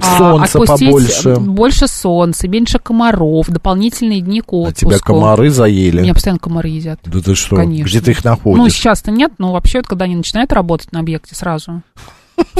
А, 0.00 0.18
солнца 0.18 0.58
отпустить 0.58 0.88
побольше. 0.88 1.36
Больше 1.36 1.86
солнца, 1.86 2.48
меньше 2.48 2.78
комаров, 2.78 3.48
дополнительные 3.48 4.22
дни 4.22 4.40
к 4.40 4.52
А 4.52 4.56
отпуску. 4.56 4.88
тебя 4.90 4.98
комары 4.98 5.50
заели. 5.50 6.00
Меня 6.00 6.14
постоянно 6.14 6.38
комары 6.40 6.70
едят. 6.70 6.98
Да 7.04 7.20
ты 7.20 7.34
что? 7.34 7.56
Конечно. 7.56 7.84
Где 7.84 8.00
ты 8.00 8.10
их 8.12 8.24
Ну, 8.24 8.30
находишь? 8.30 8.72
сейчас-то 8.72 9.10
нет, 9.10 9.32
но 9.36 9.52
вообще, 9.52 9.78
вот, 9.80 9.86
когда 9.86 10.06
они 10.06 10.16
начинают 10.16 10.52
работать 10.54 10.92
на 10.92 11.00
объекте, 11.00 11.34
сразу. 11.34 11.82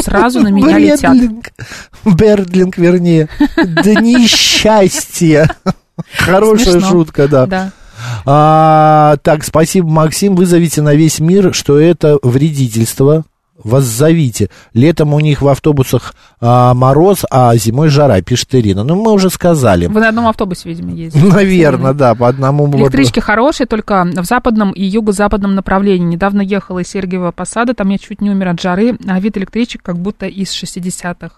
Сразу 0.01 0.41
на 0.41 0.49
меня 0.49 0.79
летят. 0.79 1.15
Бердлинг. 1.15 1.53
Бердлинг, 2.05 2.79
вернее. 2.79 3.29
Дни 3.57 4.27
счастья. 4.27 5.49
Хорошая 6.19 6.73
Смешно. 6.75 6.91
шутка, 6.91 7.29
да. 7.29 7.47
Да. 7.47 7.73
А, 8.25 9.17
так, 9.23 9.45
спасибо, 9.45 9.89
Максим. 9.89 10.35
Вызовите 10.35 10.83
на 10.83 10.95
весь 10.95 11.21
мир, 11.21 11.55
что 11.55 11.79
это 11.79 12.19
вредительство. 12.23 13.25
Воззовите. 13.65 14.51
Летом 14.75 15.15
у 15.15 15.21
них 15.21 15.43
в 15.43 15.49
автобусах 15.49 16.15
а, 16.41 16.75
мороз, 16.75 17.25
а 17.31 17.55
зимой 17.57 17.89
жара, 17.89 18.21
пишет 18.23 18.55
Ирина. 18.55 18.85
Ну, 18.85 18.97
мы 18.97 19.13
уже 19.13 19.31
сказали. 19.31 19.87
Вы 19.87 20.01
на 20.01 20.09
одном 20.09 20.27
автобусе, 20.27 20.69
видимо, 20.69 20.93
ездите. 20.93 21.25
Наверное, 21.25 21.93
да, 21.93 22.15
по 22.15 22.29
одному... 22.29 22.69
Электрички 22.79 23.21
хорошие, 23.21 23.67
только 23.67 24.05
в 24.05 24.25
западном 24.25 24.73
и 24.73 24.83
юго-западном 24.85 25.55
направлении. 25.55 26.07
Недавно 26.07 26.41
ехала 26.41 26.81
из 26.81 26.89
Сергиева 26.89 27.33
Посада, 27.33 27.75
там 27.75 27.89
я 27.91 27.99
чуть 27.99 28.21
не 28.21 28.31
умер 28.31 28.49
от 28.49 28.61
жары, 28.61 28.97
а 29.07 29.21
вид 29.21 29.37
электричек 29.37 29.83
как 29.83 29.99
будто 29.99 30.27
из 30.27 30.51
60-х. 30.51 31.37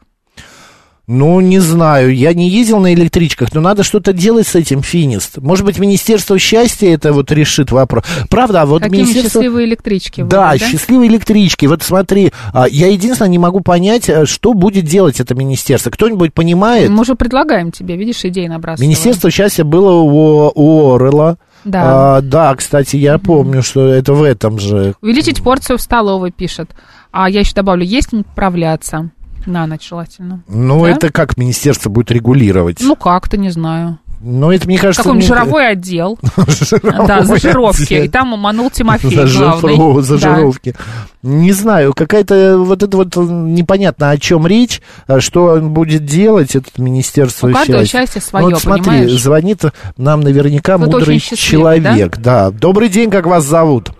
Ну, 1.13 1.41
не 1.41 1.59
знаю, 1.59 2.15
я 2.15 2.33
не 2.33 2.49
ездил 2.49 2.81
на 2.81 2.95
электричках, 2.95 3.53
но 3.53 3.61
надо 3.61 3.83
что-то 3.83 4.15
делать 4.15 4.47
с 4.47 4.55
этим, 4.55 4.83
Финист. 4.83 5.37
Может 5.37 5.67
быть, 5.67 5.79
Министерство 5.79 6.39
счастья 6.39 6.89
это 6.89 7.13
вот 7.13 7.31
решит 7.31 7.71
вопрос. 7.71 8.05
Правда, 8.31 8.63
а 8.63 8.67
вот 8.67 8.83
Какие 8.83 9.03
Министерство... 9.03 9.43
счастливые 9.43 9.67
электрички. 9.67 10.23
Да, 10.23 10.53
будут, 10.53 10.67
счастливые 10.67 11.11
электрички. 11.11 11.67
Вот 11.67 11.83
смотри, 11.83 12.33
а, 12.55 12.67
я 12.67 12.89
единственное 12.89 13.29
не 13.29 13.39
могу 13.39 13.61
понять, 13.61 14.09
э, 14.09 14.25
что 14.25 14.55
будет 14.55 14.87
делать 14.87 15.21
это 15.21 15.35
министерство. 15.35 15.91
Кто-нибудь 15.91 16.33
понимает? 16.33 16.89
Мы 16.89 17.03
уже 17.03 17.15
предлагаем 17.15 17.73
тебе, 17.73 17.97
видишь, 17.97 18.25
идеи 18.25 18.47
набрасываем. 18.47 18.89
Министерство 18.89 19.31
счастья 19.31 19.65
было 19.65 19.93
у, 19.93 20.51
у 20.55 20.95
Орела. 20.95 21.37
Да. 21.65 22.17
А, 22.17 22.21
да, 22.23 22.55
кстати, 22.55 22.97
я 22.97 23.19
помню, 23.19 23.63
что 23.63 23.87
это 23.87 24.15
в 24.15 24.23
этом 24.23 24.59
же. 24.59 24.95
Увеличить 25.03 25.43
порцию 25.43 25.77
в 25.77 25.83
столовой, 25.83 26.33
пишет. 26.33 26.71
А 27.11 27.29
я 27.29 27.41
еще 27.41 27.53
добавлю, 27.53 27.85
есть 27.85 28.15
управляться. 28.15 29.11
На 29.47 29.67
ночь 29.67 29.89
желательно. 29.89 30.43
Ну, 30.49 30.83
Да? 30.85 30.91
это 30.91 31.11
как 31.13 31.37
министерство 31.37 31.91
будет 31.91 32.11
регулировать? 32.11 32.79
Ну, 32.81 32.97
как-то, 32.97 33.37
не 33.37 33.51
знаю. 33.51 33.99
Ну, 34.25 34.53
это, 34.53 34.69
мне 34.69 34.79
кажется... 34.79 35.03
Какой-нибудь 35.03 35.29
мне- 35.29 35.37
жировой 35.37 35.69
отдел. 35.73 36.17
Жировой 36.47 37.07
Да, 37.09 37.25
зажировки. 37.25 37.83
отдел. 37.83 38.05
И 38.05 38.09
там 38.09 38.33
уманул 38.33 38.71
Тимофей, 38.71 39.11
главный. 39.37 39.77
Да. 39.97 40.03
Зажировки. 40.03 40.77
Не 41.25 41.51
знаю, 41.51 41.93
какая-то 41.93 42.57
вот 42.59 42.85
это 42.85 42.97
вот 42.97 43.17
непонятно 43.17 44.11
о 44.11 44.19
чем 44.19 44.47
речь, 44.47 44.81
а 45.09 45.21
что 45.21 45.47
он 45.47 45.71
будет 45.71 46.05
делать, 46.05 46.55
это 46.55 46.69
Министерство 46.81 47.49
У 47.49 47.53
каждого 47.53 47.81
счастья. 47.81 47.99
счастье 48.01 48.21
свое, 48.21 48.45
Ну, 48.47 48.51
вот 48.53 48.61
смотри, 48.63 48.85
понимаешь? 48.85 49.21
звонит 49.21 49.63
нам 49.97 50.21
наверняка 50.21 50.79
мудрый 50.79 51.19
человек. 51.19 52.19
Да? 52.19 52.51
Добрый 52.53 52.89
день, 52.91 53.11
как 53.11 53.27
вас 53.27 53.45
зовут? 53.45 53.91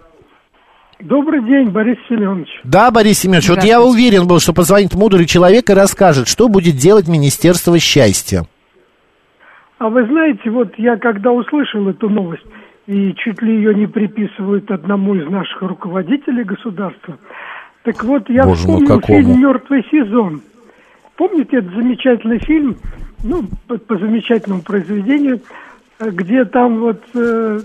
Добрый 1.03 1.43
день, 1.43 1.69
Борис 1.71 1.99
Семенович. 2.09 2.49
Да, 2.63 2.93
Борис 2.93 3.19
Семенович, 3.19 3.49
вот 3.49 3.65
я 3.65 3.83
уверен 3.83 4.29
был, 4.29 4.39
что 4.39 4.53
позвонит 4.53 4.95
мудрый 4.95 5.27
человек 5.27 5.69
и 5.69 5.75
расскажет, 5.75 6.29
что 6.29 6.49
будет 6.49 6.77
делать 6.77 7.09
Министерство 7.09 7.77
счастья. 7.81 8.45
А 9.79 9.89
вы 9.89 10.07
знаете, 10.07 10.49
вот 10.51 10.73
я 10.79 10.97
когда 10.97 11.33
услышал 11.33 11.89
эту 11.89 12.09
новость, 12.09 12.45
и 12.87 13.15
чуть 13.17 13.43
ли 13.43 13.57
ее 13.57 13.75
не 13.75 13.89
приписывают 13.89 14.71
одному 14.71 15.17
из 15.17 15.29
наших 15.29 15.63
руководителей 15.63 16.45
государства, 16.45 17.19
так 17.83 18.05
вот 18.05 18.31
я 18.31 18.45
Боже 18.45 18.69
мой, 18.69 18.83
вспомнил 18.83 19.01
какому? 19.01 19.19
фильм 19.19 19.41
«Мертвый 19.41 19.85
сезон». 19.91 20.41
Помните 21.17 21.57
этот 21.57 21.75
замечательный 21.75 22.39
фильм, 22.39 22.77
ну, 23.25 23.43
по, 23.67 23.77
по 23.77 23.99
замечательному 23.99 24.63
произведению, 24.63 25.41
где 26.11 26.45
там 26.45 26.81
вот 26.81 27.03
э, 27.15 27.61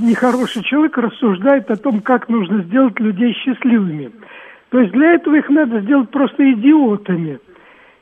нехороший 0.00 0.62
человек 0.62 0.96
рассуждает 0.98 1.70
о 1.70 1.76
том, 1.76 2.00
как 2.00 2.28
нужно 2.28 2.62
сделать 2.62 2.98
людей 3.00 3.34
счастливыми. 3.34 4.10
То 4.70 4.80
есть 4.80 4.92
для 4.92 5.14
этого 5.14 5.34
их 5.36 5.48
надо 5.48 5.80
сделать 5.80 6.10
просто 6.10 6.52
идиотами. 6.52 7.38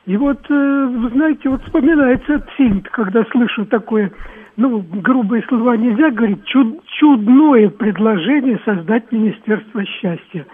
И 0.05 0.17
вот, 0.17 0.39
э, 0.49 0.87
вы 0.97 1.09
знаете, 1.09 1.49
вот 1.49 1.63
вспоминается 1.63 2.33
этот 2.33 2.49
фильм, 2.51 2.83
когда 2.91 3.23
слышу 3.31 3.65
такое, 3.65 4.11
ну, 4.57 4.79
грубые 4.81 5.43
слова 5.47 5.77
нельзя 5.77 6.09
говорить, 6.11 6.39
чуд- 6.45 6.81
чудное 6.99 7.69
предложение 7.69 8.59
создать 8.65 9.11
Министерство 9.11 9.83
счастья. 9.85 10.45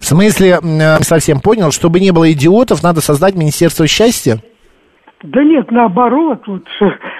В 0.00 0.04
смысле, 0.04 0.58
э, 0.62 1.02
совсем 1.02 1.40
понял, 1.40 1.70
чтобы 1.70 2.00
не 2.00 2.12
было 2.12 2.30
идиотов, 2.32 2.82
надо 2.82 3.00
создать 3.00 3.34
Министерство 3.34 3.86
счастья? 3.86 4.40
Да 5.22 5.42
нет, 5.42 5.70
наоборот, 5.70 6.42
вот, 6.46 6.62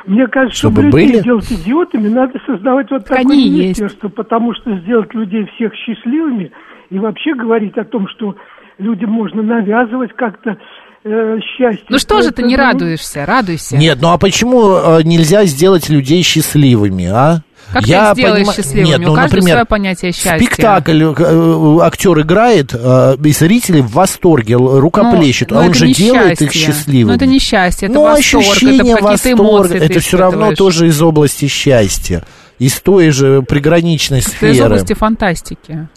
мне 0.06 0.26
кажется, 0.26 0.58
Чтобы 0.58 0.82
чтобы, 0.82 0.98
людей 1.00 1.12
были? 1.14 1.22
делать 1.24 1.50
идиотами, 1.50 2.08
надо 2.08 2.38
создавать 2.46 2.90
вот 2.90 3.04
Так 3.06 3.18
такое 3.18 3.36
и 3.36 3.40
есть. 3.40 3.52
министерство, 3.80 4.08
потому 4.08 4.54
что 4.54 4.76
сделать 4.80 5.14
людей 5.14 5.46
всех 5.54 5.72
счастливыми 5.74 6.52
и 6.90 6.98
вообще 6.98 7.34
говорить 7.34 7.76
о 7.78 7.84
том, 7.84 8.06
что 8.08 8.36
людям 8.78 9.10
можно 9.10 9.42
навязывать 9.42 10.12
как-то 10.14 10.58
э, 11.04 11.38
счастье. 11.56 11.86
Ну 11.88 11.98
что 11.98 12.20
же 12.20 12.32
ты 12.32 12.42
не 12.42 12.54
радуешься? 12.56 13.24
Радуйся. 13.24 13.76
Нет, 13.78 13.98
ну 14.02 14.08
а 14.12 14.18
почему 14.18 14.76
э, 14.76 15.02
нельзя 15.02 15.44
сделать 15.46 15.88
людей 15.88 16.22
счастливыми, 16.22 17.06
а? 17.06 17.38
Как 17.72 17.82
ты 17.84 17.90
Я 17.90 18.08
их 18.10 18.14
сделаешь 18.16 18.46
понима- 18.46 18.54
счастливыми? 18.56 18.88
Нет, 18.88 18.98
ну, 19.00 19.12
У 19.12 19.14
каждого 19.14 19.36
например, 19.36 19.54
свое 19.56 19.64
понятие 19.66 20.12
счастья. 20.12 20.36
спектакль, 20.38 21.02
э, 21.02 21.14
э, 21.18 21.78
актер 21.82 22.20
играет, 22.20 22.74
э, 22.74 23.16
и 23.24 23.30
зрители 23.32 23.80
в 23.80 23.90
восторге, 23.92 24.54
рукоплещут, 24.56 25.50
Ну, 25.50 25.58
а 25.58 25.60
ну, 25.62 25.66
он 25.68 25.74
же 25.74 25.86
не 25.88 25.92
делает 25.94 26.40
их 26.40 26.52
счастье. 26.52 26.72
счастливыми. 26.72 27.10
Ну, 27.10 27.16
это 27.16 27.26
не 27.26 27.38
счастье, 27.38 27.86
это 27.88 27.94
ну, 27.96 28.02
восторг, 28.04 28.44
ощущение 28.44 28.94
это 28.94 29.04
восторга, 29.04 29.42
эмоции 29.42 29.78
ты 29.78 29.84
это 29.84 30.00
все 30.00 30.16
равно 30.16 30.52
тоже 30.54 30.86
из 30.86 31.02
области 31.02 31.46
счастья. 31.48 32.24
Из 32.58 32.80
той 32.80 33.10
же 33.10 33.42
приграничной 33.42 34.20
Это 34.20 34.28
из 34.46 34.54
сферы. 34.54 34.64
области 34.64 34.94
фантастики. 34.94 35.88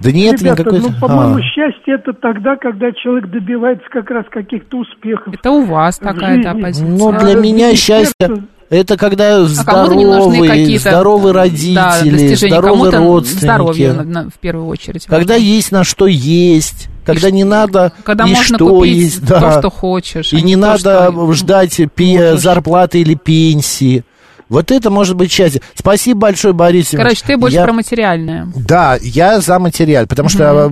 Да 0.00 0.12
нет, 0.12 0.40
Ребята, 0.40 0.62
никакой... 0.62 0.80
ну, 0.80 0.88
по-моему, 0.98 1.36
А. 1.36 1.42
счастье 1.42 1.94
это 1.96 2.14
тогда, 2.14 2.56
когда 2.56 2.90
человек 2.92 3.28
добивается 3.30 3.84
как 3.92 4.08
раз 4.10 4.24
каких-то 4.30 4.78
успехов. 4.78 5.34
Это 5.34 5.50
у 5.50 5.66
вас 5.66 5.98
такая-то 5.98 6.52
оппозиция. 6.52 6.88
Ну, 6.88 7.10
А 7.12 7.18
для 7.20 7.34
меня 7.34 7.68
министерство- 7.72 7.76
счастье 7.76 8.44
это 8.70 8.96
когда 8.96 9.36
А 9.38 9.44
здоровые, 9.44 10.78
здоровые 10.78 11.32
да, 11.32 11.40
родители, 11.40 12.10
достижения, 12.10 12.52
здоровые 12.60 12.92
родственники. 12.98 13.44
здоровье 13.44 13.92
на- 13.92 14.02
на- 14.04 14.30
в 14.30 14.34
первую 14.40 14.66
очередь. 14.68 15.06
Когда 15.06 15.34
есть 15.34 15.72
на 15.72 15.84
что 15.84 16.06
есть, 16.06 16.88
когда 17.04 17.30
не 17.30 17.44
надо 17.44 17.92
Когда 18.02 18.24
и 18.24 18.30
можно 18.34 18.56
что 18.58 18.68
купить 18.68 18.96
есть, 18.96 19.20
то, 19.26 19.40
да. 19.40 19.58
что 19.60 19.70
хочешь. 19.70 20.32
И 20.32 20.36
а 20.36 20.40
не 20.40 20.54
то, 20.54 20.60
надо 20.60 20.78
что- 20.78 21.32
ждать 21.34 21.78
можешь. 21.78 22.40
зарплаты 22.40 23.00
или 23.00 23.14
пенсии. 23.14 24.04
Вот 24.48 24.70
это 24.70 24.90
может 24.90 25.16
быть 25.16 25.32
счастье. 25.32 25.60
Спасибо 25.74 26.20
большое, 26.20 26.54
Борис. 26.54 26.90
Короче, 26.92 27.22
ты 27.26 27.36
больше 27.36 27.56
Я- 27.56 27.64
про 27.64 27.72
материальное. 27.72 28.46
Да, 28.54 28.96
я 29.02 29.40
за 29.40 29.58
материаль, 29.58 30.06
потому 30.06 30.28
что 30.28 30.68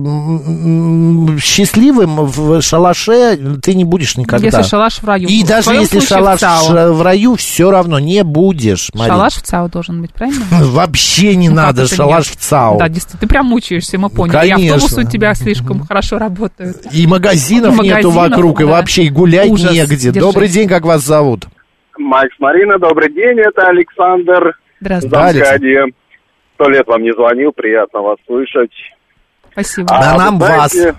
счастливым 1.39 2.25
в 2.25 2.61
шалаше 2.61 3.57
ты 3.61 3.73
не 3.75 3.83
будешь 3.83 4.17
никогда. 4.17 4.45
Если 4.45 4.63
шалаш 4.69 4.99
в 5.01 5.05
раю. 5.05 5.27
И 5.27 5.43
В 5.43 5.47
даже 5.47 5.71
если 5.71 5.99
в 5.99 6.07
шалаш 6.07 6.39
ЦАО. 6.39 6.93
в 6.93 7.01
раю, 7.01 7.35
все 7.35 7.71
равно 7.71 7.99
не 7.99 8.23
будешь, 8.23 8.91
Марин. 8.93 9.13
Шалаш 9.13 9.33
в 9.35 9.41
ЦАО 9.41 9.67
должен 9.69 10.01
быть, 10.01 10.13
правильно? 10.13 10.45
Вообще 10.51 11.35
не 11.35 11.49
Ну, 11.49 11.55
надо 11.55 11.87
шалаш 11.87 12.29
нет? 12.29 12.37
в 12.37 12.41
ЦАО. 12.41 12.77
Да, 12.79 12.87
действительно, 12.89 13.19
ты 13.21 13.27
прям 13.27 13.45
мучаешься, 13.47 13.97
мы 13.97 14.09
поняли. 14.09 14.35
И 14.47 14.51
конечно. 14.51 14.75
автобусы 14.75 15.01
у 15.01 15.09
тебя 15.09 15.33
слишком 15.33 15.85
хорошо 15.85 16.17
работают. 16.17 16.77
И 16.91 17.05
магазинов, 17.07 17.79
И 17.81 17.87
нету 17.87 18.11
вокруг, 18.11 18.61
и 18.61 18.63
вообще 18.63 19.03
и 19.05 19.09
гулять 19.09 19.49
Ужас, 19.49 19.71
негде. 19.73 20.11
Добрый 20.11 20.47
день, 20.47 20.67
как 20.67 20.85
вас 20.85 21.03
зовут? 21.03 21.47
Макс, 21.97 22.35
Марина, 22.39 22.77
добрый 22.77 23.11
день, 23.11 23.39
это 23.39 23.67
Александр 23.67 24.55
Здравствуйте. 24.79 25.85
Да. 25.85 25.85
Сто 26.55 26.69
лет 26.69 26.87
вам 26.87 27.03
не 27.03 27.13
звонил, 27.13 27.51
приятно 27.51 28.01
вас 28.01 28.17
слышать. 28.25 28.71
Спасибо. 29.51 29.87
Да 29.87 30.13
А, 30.13 30.17
нам 30.17 30.39
вы 30.39 30.45
знаете, 30.45 30.95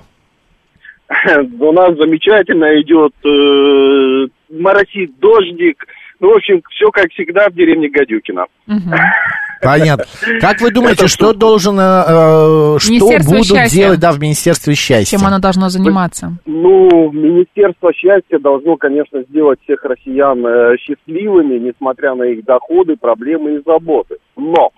У 1.61 1.73
нас 1.73 1.97
замечательно 1.97 2.81
идет, 2.81 3.13
э, 3.25 4.55
моросит 4.59 5.19
дождик. 5.19 5.87
Ну, 6.19 6.31
в 6.33 6.37
общем, 6.37 6.63
все 6.71 6.91
как 6.91 7.11
всегда 7.13 7.49
в 7.49 7.55
деревне 7.55 7.89
Гадюкина. 7.89 8.47
Мгм. 8.67 8.93
Понятно. 9.63 10.05
Как 10.41 10.61
вы 10.61 10.71
думаете, 10.71 11.07
что 11.07 11.33
должен, 11.33 11.79
э, 11.79 12.79
что 12.79 13.07
будут 13.25 13.47
счастья. 13.47 13.77
делать, 13.77 14.01
да, 14.01 14.13
в 14.13 14.21
Министерстве 14.21 14.75
счастья? 14.75 15.17
Чем 15.17 15.27
оно 15.27 15.39
должно 15.39 15.69
заниматься? 15.69 16.33
Ну, 16.47 17.11
Министерство 17.13 17.93
счастья 17.93 18.39
должно, 18.39 18.77
конечно, 18.77 19.23
сделать 19.23 19.61
всех 19.63 19.85
россиян 19.85 20.45
э, 20.47 20.77
счастливыми, 20.79 21.59
несмотря 21.59 22.15
на 22.15 22.25
их 22.25 22.45
доходы, 22.45 22.97
проблемы 22.97 23.57
и 23.57 23.63
заботы. 23.65 24.17
Но 24.37 24.73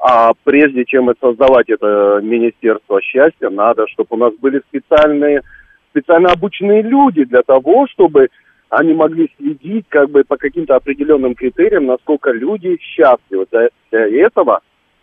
а 0.00 0.32
прежде 0.44 0.84
чем 0.84 1.10
создавать 1.20 1.68
это 1.68 2.20
Министерство 2.22 3.00
счастья, 3.02 3.50
надо, 3.50 3.86
чтобы 3.88 4.08
у 4.10 4.16
нас 4.16 4.32
были 4.40 4.62
специальные, 4.68 5.42
специально 5.90 6.30
обученные 6.30 6.82
люди 6.82 7.24
для 7.24 7.42
того, 7.42 7.86
чтобы 7.92 8.28
они 8.70 8.92
могли 8.94 9.30
следить 9.36 9.86
как 9.88 10.10
бы 10.10 10.24
по 10.24 10.36
каким-то 10.36 10.76
определенным 10.76 11.34
критериям, 11.34 11.86
насколько 11.86 12.30
люди 12.30 12.78
счастливы. 12.80 13.46
Для, 13.50 13.68
для 13.90 14.26
этого 14.26 14.60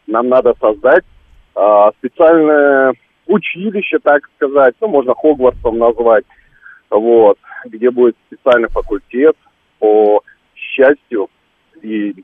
нам 0.08 0.30
надо 0.30 0.54
создать 0.60 1.04
а, 1.56 1.92
специальное 1.94 2.94
училище, 3.28 3.98
так 4.04 4.22
сказать, 4.36 4.76
ну, 4.82 4.88
можно 4.88 5.14
Хогвартсом 5.16 5.80
назвать, 5.80 6.26
вот, 6.90 7.38
где 7.66 7.90
будет 7.90 8.16
специальный 8.28 8.70
факультет 8.70 9.36
по 9.80 10.22
счастью, 10.56 11.30
и 11.82 12.16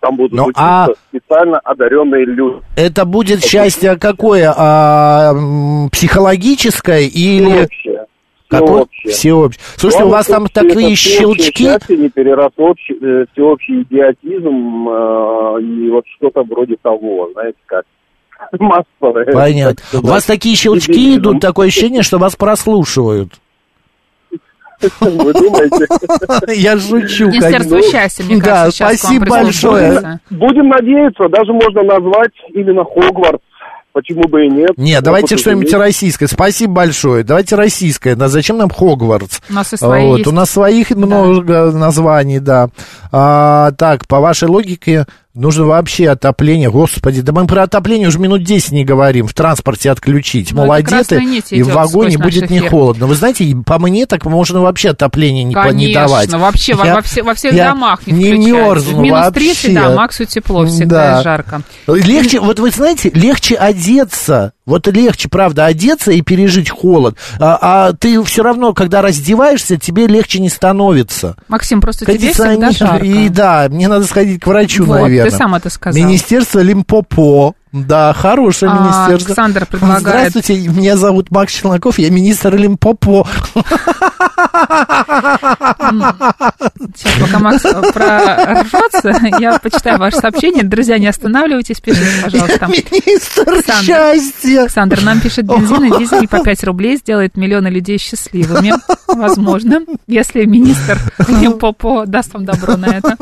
там 0.00 0.16
будут 0.16 0.32
Ну, 0.32 0.44
учиться 0.44 0.62
а- 0.62 0.88
специально 1.08 1.58
одаренные 1.58 2.24
люди. 2.24 2.62
Это 2.76 3.04
будет 3.04 3.44
счастье 3.44 3.96
какое? 3.96 4.54
А, 4.56 5.32
психологическое 5.90 7.02
или... 7.06 7.66
Всеобщее. 7.66 7.89
Какое? 8.50 8.84
Всеобщее. 8.84 9.12
Всеобщее. 9.12 9.62
Слушайте, 9.76 10.04
у 10.04 10.08
Главное, 10.08 10.18
вас 10.18 10.26
там 10.26 10.46
такие 10.48 10.96
щелчки... 10.96 11.64
не 11.96 12.08
переросло 12.08 12.72
э, 12.72 13.24
всеобщий 13.32 13.82
идиотизм 13.82 14.88
э, 14.88 15.62
и 15.62 15.90
вот 15.90 16.04
что-то 16.16 16.42
вроде 16.42 16.76
того, 16.82 17.30
знаете, 17.32 17.58
как 17.66 17.84
массовое. 18.58 19.26
Понятно. 19.26 19.76
так 19.76 19.84
сказать, 19.84 20.04
У 20.04 20.08
вас 20.08 20.24
такие 20.24 20.56
щелчки 20.56 21.16
идут, 21.16 21.40
такое 21.40 21.68
ощущение, 21.68 22.02
что 22.02 22.18
вас 22.18 22.34
прослушивают. 22.34 23.32
Вы 25.00 25.32
думаете? 25.32 25.86
Я 26.60 26.76
шучу. 26.78 27.26
Министерство 27.26 27.76
конечно. 27.76 27.92
счастья, 27.92 28.24
мне 28.24 28.36
Да, 28.38 28.44
кажется, 28.46 28.84
вам 28.84 28.96
спасибо 28.96 29.26
большое. 29.26 30.20
Будем 30.30 30.68
надеяться, 30.68 31.28
даже 31.28 31.52
можно 31.52 31.82
назвать 31.82 32.32
именно 32.52 32.84
Хогвартс. 32.84 33.44
Почему 33.92 34.22
бы 34.28 34.46
и 34.46 34.48
нет? 34.48 34.70
Нет, 34.76 35.02
давайте 35.02 35.36
что-нибудь 35.36 35.72
российское. 35.74 36.28
Спасибо 36.28 36.74
большое. 36.74 37.24
Давайте 37.24 37.56
российское. 37.56 38.14
Да 38.14 38.28
зачем 38.28 38.58
нам 38.58 38.70
Хогвартс? 38.70 39.40
У 39.50 39.52
нас 39.52 39.72
и 39.72 39.76
свои 39.76 40.06
Вот, 40.06 40.18
есть. 40.18 40.28
У 40.28 40.32
нас 40.32 40.50
своих 40.50 40.90
много 40.90 41.72
названий, 41.72 42.38
да. 42.38 42.70
А, 43.10 43.72
так, 43.72 44.06
по 44.06 44.20
вашей 44.20 44.48
логике, 44.48 45.06
нужно 45.34 45.64
вообще 45.64 46.08
отопление. 46.10 46.70
Господи, 46.70 47.20
да 47.20 47.32
мы 47.32 47.46
про 47.46 47.62
отопление 47.64 48.08
уже 48.08 48.18
минут 48.18 48.42
10 48.42 48.72
не 48.72 48.84
говорим. 48.84 49.26
В 49.26 49.34
транспорте 49.34 49.90
отключить. 49.90 50.52
Ну, 50.52 50.64
Мол, 50.64 50.72
это 50.72 50.74
одеты, 50.74 50.90
красная 50.90 51.20
нить 51.20 51.46
и 51.52 51.62
в 51.62 51.72
вагоне 51.72 52.18
будет 52.18 52.50
не 52.50 52.58
эфир. 52.58 52.70
холодно. 52.70 53.06
Вы 53.06 53.14
знаете, 53.14 53.56
по 53.66 53.78
мне 53.78 54.06
так 54.06 54.24
можно 54.24 54.60
вообще 54.60 54.90
отопление 54.90 55.44
не, 55.44 55.54
по- 55.54 55.68
не 55.68 55.92
Конечно, 55.94 56.02
давать. 56.02 56.32
вообще 56.32 56.74
во, 56.74 56.84
Я- 56.84 56.94
во 56.96 57.02
все- 57.02 57.22
во 57.22 57.34
всех 57.34 57.54
я 57.54 57.68
домах 57.70 58.06
не, 58.06 58.12
не 58.12 58.32
включать. 58.32 58.52
мерзну 58.52 58.96
В 58.96 59.00
минус 59.00 59.18
вообще. 59.20 59.40
30, 59.40 59.74
да, 59.74 59.94
Максу 59.94 60.24
тепло, 60.24 60.66
всегда 60.66 61.16
Да. 61.16 61.22
жарко. 61.22 61.62
Легче, 61.86 62.40
вот 62.40 62.58
вы 62.58 62.70
знаете, 62.70 63.10
легче 63.14 63.54
одеться. 63.56 64.52
Вот 64.70 64.86
легче, 64.88 65.28
правда, 65.28 65.66
одеться 65.66 66.12
и 66.12 66.22
пережить 66.22 66.70
холод. 66.70 67.16
А, 67.38 67.58
а 67.60 67.92
ты 67.92 68.22
все 68.24 68.42
равно, 68.42 68.72
когда 68.72 69.02
раздеваешься, 69.02 69.76
тебе 69.76 70.06
легче 70.06 70.40
не 70.40 70.48
становится. 70.48 71.36
Максим, 71.48 71.80
просто 71.80 72.06
тебе 72.06 72.32
всегда 72.32 72.54
Кондиционер. 72.56 72.72
жарко. 72.92 73.04
И 73.04 73.28
да, 73.28 73.66
мне 73.70 73.88
надо 73.88 74.06
сходить 74.06 74.40
к 74.42 74.46
врачу, 74.46 74.84
Вот, 74.84 75.00
наверное. 75.02 75.30
ты 75.30 75.36
сам 75.36 75.54
это 75.54 75.68
сказал. 75.70 76.02
Министерство 76.02 76.60
Лимпопо. 76.60 77.54
Да, 77.72 78.12
хорошее 78.14 78.72
А, 78.72 78.78
министерство. 78.80 79.28
Александр 79.28 79.66
предлагает- 79.66 80.00
Здравствуйте, 80.32 80.68
меня 80.68 80.96
зовут 80.96 81.30
Макс 81.30 81.52
Челноков, 81.52 81.98
я 82.00 82.10
министр 82.10 82.56
Лимпопо. 82.56 83.28
Сейчас, 86.96 87.12
пока 87.20 87.38
Макс 87.38 87.64
э, 87.64 87.92
прорвется, 87.92 89.12
я 89.38 89.58
почитаю 89.58 89.98
ваше 89.98 90.18
сообщение. 90.18 90.62
Друзья, 90.64 90.98
не 90.98 91.06
останавливайтесь, 91.06 91.80
пишите, 91.80 92.22
пожалуйста. 92.22 92.66
Министр 92.66 93.62
счастья. 93.84 94.60
Александр, 94.62 95.02
нам 95.02 95.20
пишет, 95.20 95.46
бензин 95.46 95.84
и 95.84 95.98
дизель 95.98 96.28
по 96.28 96.40
5 96.42 96.64
рублей 96.64 96.96
сделает 96.96 97.36
миллионы 97.36 97.68
людей 97.68 97.98
счастливыми. 97.98 98.72
Возможно, 99.06 99.80
если 100.06 100.44
министр 100.44 100.98
Лимпопо 101.28 102.04
даст 102.06 102.34
вам 102.34 102.44
добро 102.44 102.76
на 102.76 102.86
это. 102.86 103.16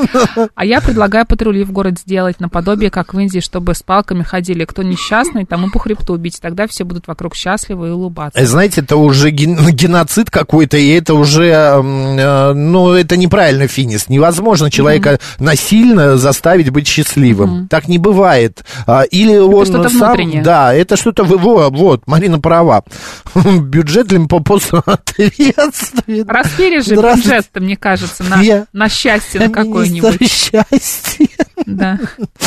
А 0.54 0.64
я 0.64 0.80
предлагаю 0.80 1.26
патрули 1.26 1.64
в 1.64 1.72
город 1.72 1.98
сделать 1.98 2.40
наподобие, 2.40 2.90
как 2.90 3.14
в 3.14 3.18
Индии, 3.18 3.40
чтобы 3.40 3.74
с 3.74 3.82
палками 3.82 4.22
ходили. 4.22 4.64
Кто 4.64 4.82
несчастный, 4.82 5.44
тому 5.44 5.70
по 5.70 5.78
хребту 5.78 6.14
убить. 6.14 6.38
Тогда 6.40 6.66
все 6.66 6.84
будут 6.84 7.06
вокруг 7.06 7.34
счастливы 7.34 7.88
и 7.88 7.90
улыбаться. 7.90 8.38
Э, 8.38 8.44
Знаете, 8.46 8.80
это 8.82 8.96
уже 8.96 9.30
ген- 9.30 9.58
геноцид 9.70 10.30
какой-то, 10.30 10.76
и 10.76 10.88
это 10.88 11.07
уже, 11.14 11.46
м, 11.52 12.18
э, 12.18 12.52
ну, 12.52 12.92
это 12.92 13.16
неправильный 13.16 13.66
финис. 13.68 14.08
Невозможно 14.08 14.70
человека 14.70 15.18
насильно 15.38 16.16
заставить 16.16 16.70
быть 16.70 16.86
счастливым. 16.86 17.68
Так 17.68 17.88
не 17.88 17.98
бывает. 17.98 18.64
А, 18.86 19.02
Или 19.02 19.36
он 19.36 19.64
что-то 19.66 19.88
сам... 19.88 19.98
внутреннее. 20.08 20.42
Да, 20.42 20.72
это 20.74 20.96
что-то... 20.96 21.24
во- 21.24 21.70
Вот, 21.70 22.02
Марина 22.06 22.38
права. 22.40 22.84
Бюджет 23.34 24.10
соответствует. 24.60 26.28
Распили 26.28 26.78
же 26.80 26.96
Здравствуйте. 26.96 27.28
бюджет-то, 27.28 27.60
мне 27.60 27.76
кажется, 27.76 28.24
на, 28.24 28.40
Я- 28.40 28.66
на 28.72 28.88
счастье 28.88 29.40
на 29.40 29.50
какое-нибудь. 29.50 30.30
счастья. 30.30 31.28
Да. 31.66 31.98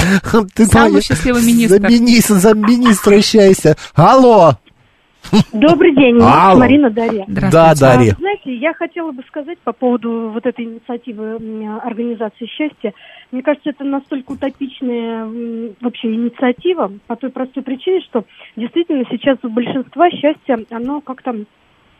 Ты 0.56 0.66
Самый 0.66 1.02
счастливый 1.02 1.44
министр. 1.44 1.78
Замени- 1.78 2.22
замминистра 2.40 3.22
счастья. 3.22 3.76
Алло. 3.94 4.58
Добрый 5.54 5.96
день, 5.96 6.20
Алло. 6.22 6.60
Марина 6.60 6.90
Дарья. 6.90 7.26
Да, 7.28 7.74
Дарья. 7.80 8.14
А, 8.14 8.16
знаете, 8.16 8.56
я 8.56 8.74
хотела 8.74 9.12
бы 9.12 9.24
сказать 9.28 9.58
по 9.60 9.72
поводу 9.72 10.32
вот 10.34 10.46
этой 10.46 10.66
инициативы 10.66 11.40
Организации 11.84 12.46
счастья. 12.48 12.94
Мне 13.32 13.42
кажется, 13.42 13.70
это 13.70 13.84
настолько 13.84 14.32
утопичная 14.34 15.26
вообще 15.80 16.14
инициатива 16.14 16.92
по 17.08 17.16
той 17.16 17.30
простой 17.30 17.64
причине, 17.64 18.02
что 18.02 18.26
действительно 18.56 19.06
сейчас 19.10 19.38
у 19.44 19.50
большинства 19.50 20.10
счастье, 20.10 20.66
оно 20.70 21.02
как-то 21.02 21.36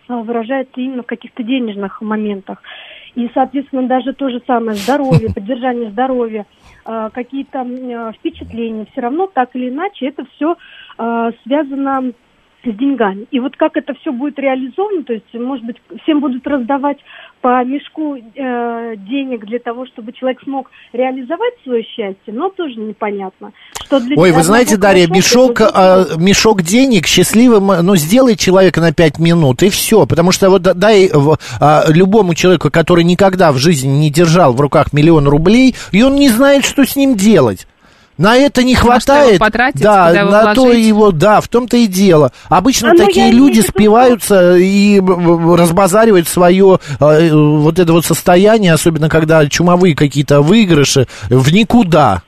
а, 0.08 0.18
выражается 0.18 0.82
именно 0.82 1.04
в 1.04 1.08
каких-то 1.08 1.44
денежных 1.44 2.02
моментах. 2.02 2.62
И, 3.16 3.30
соответственно, 3.34 3.88
даже 3.88 4.14
то 4.14 4.30
же 4.30 4.42
самое 4.46 4.76
здоровье, 4.78 5.30
поддержание 5.34 5.92
здоровья, 5.92 6.46
а, 6.84 7.10
какие-то 7.10 7.62
а, 7.62 8.12
впечатления, 8.12 8.86
все 8.92 9.02
равно 9.02 9.28
так 9.28 9.56
или 9.56 9.70
иначе 9.70 10.08
это 10.08 10.26
все 10.36 10.58
связано 11.44 12.12
с 12.64 12.76
деньгами. 12.76 13.26
И 13.32 13.40
вот 13.40 13.56
как 13.56 13.78
это 13.78 13.94
все 13.96 14.12
будет 14.12 14.38
реализовано, 14.38 15.04
то 15.04 15.14
есть, 15.14 15.34
может 15.34 15.66
быть, 15.66 15.78
всем 16.04 16.20
будут 16.20 16.46
раздавать 16.46 16.98
по 17.42 17.64
мешку 17.64 18.16
э, 18.16 18.96
денег 18.98 19.46
для 19.46 19.60
того, 19.60 19.88
чтобы 19.88 20.14
человек 20.14 20.42
смог 20.44 20.70
реализовать 20.94 21.54
свое 21.64 21.84
счастье, 21.84 22.34
но 22.34 22.50
тоже 22.50 22.76
непонятно. 22.76 23.52
Что 23.86 24.00
для 24.00 24.16
Ой, 24.16 24.32
вы 24.32 24.44
знаете, 24.44 24.78
Дарья, 24.78 25.08
мешок, 25.08 25.58
для 25.58 25.70
а, 25.74 26.06
мешок 26.18 26.62
денег 26.62 27.08
счастливым, 27.08 27.68
ну, 27.84 27.96
сделай 27.96 28.36
человека 28.36 28.80
на 28.80 28.94
5 28.94 29.20
минут, 29.20 29.64
и 29.64 29.70
все. 29.70 30.06
Потому 30.06 30.32
что 30.32 30.50
вот 30.50 30.62
да- 30.62 30.76
дай 30.76 31.10
а, 31.60 31.84
любому 31.88 32.36
человеку, 32.36 32.70
который 32.70 33.04
никогда 33.04 33.52
в 33.52 33.58
жизни 33.58 33.90
не 33.90 34.12
держал 34.12 34.54
в 34.54 34.62
руках 34.62 34.94
миллион 34.94 35.28
рублей, 35.28 35.76
и 35.92 36.04
он 36.04 36.16
не 36.16 36.30
знает, 36.30 36.64
что 36.64 36.86
с 36.86 36.96
ним 36.96 37.16
делать. 37.16 37.68
На 38.22 38.38
это 38.38 38.64
не 38.64 38.76
На 38.76 38.80
что 38.80 38.86
его 38.86 39.00
хватает. 39.00 39.40
потратить, 39.40 39.82
да, 39.82 40.26
на 40.26 40.54
то 40.54 40.72
его, 40.72 41.12
да, 41.12 41.42
в 41.42 41.48
том-то 41.48 41.76
и 41.78 41.88
дело. 41.88 42.32
Обычно 42.50 42.92
А, 42.92 42.94
ну, 42.94 43.00
такие 43.00 43.32
люди 43.32 43.62
спиваются 43.62 44.58
и 44.58 45.00
разбазаривают 45.00 46.28
свое 46.28 46.80
э, 47.00 47.30
вот 47.34 47.80
это 47.80 47.92
вот 47.92 48.06
состояние, 48.06 48.74
особенно 48.74 49.10
когда 49.10 49.48
чумовые 49.48 49.96
какие-то 49.96 50.42
выигрыши, 50.42 51.08
в 51.30 51.52
никуда. 51.52 52.22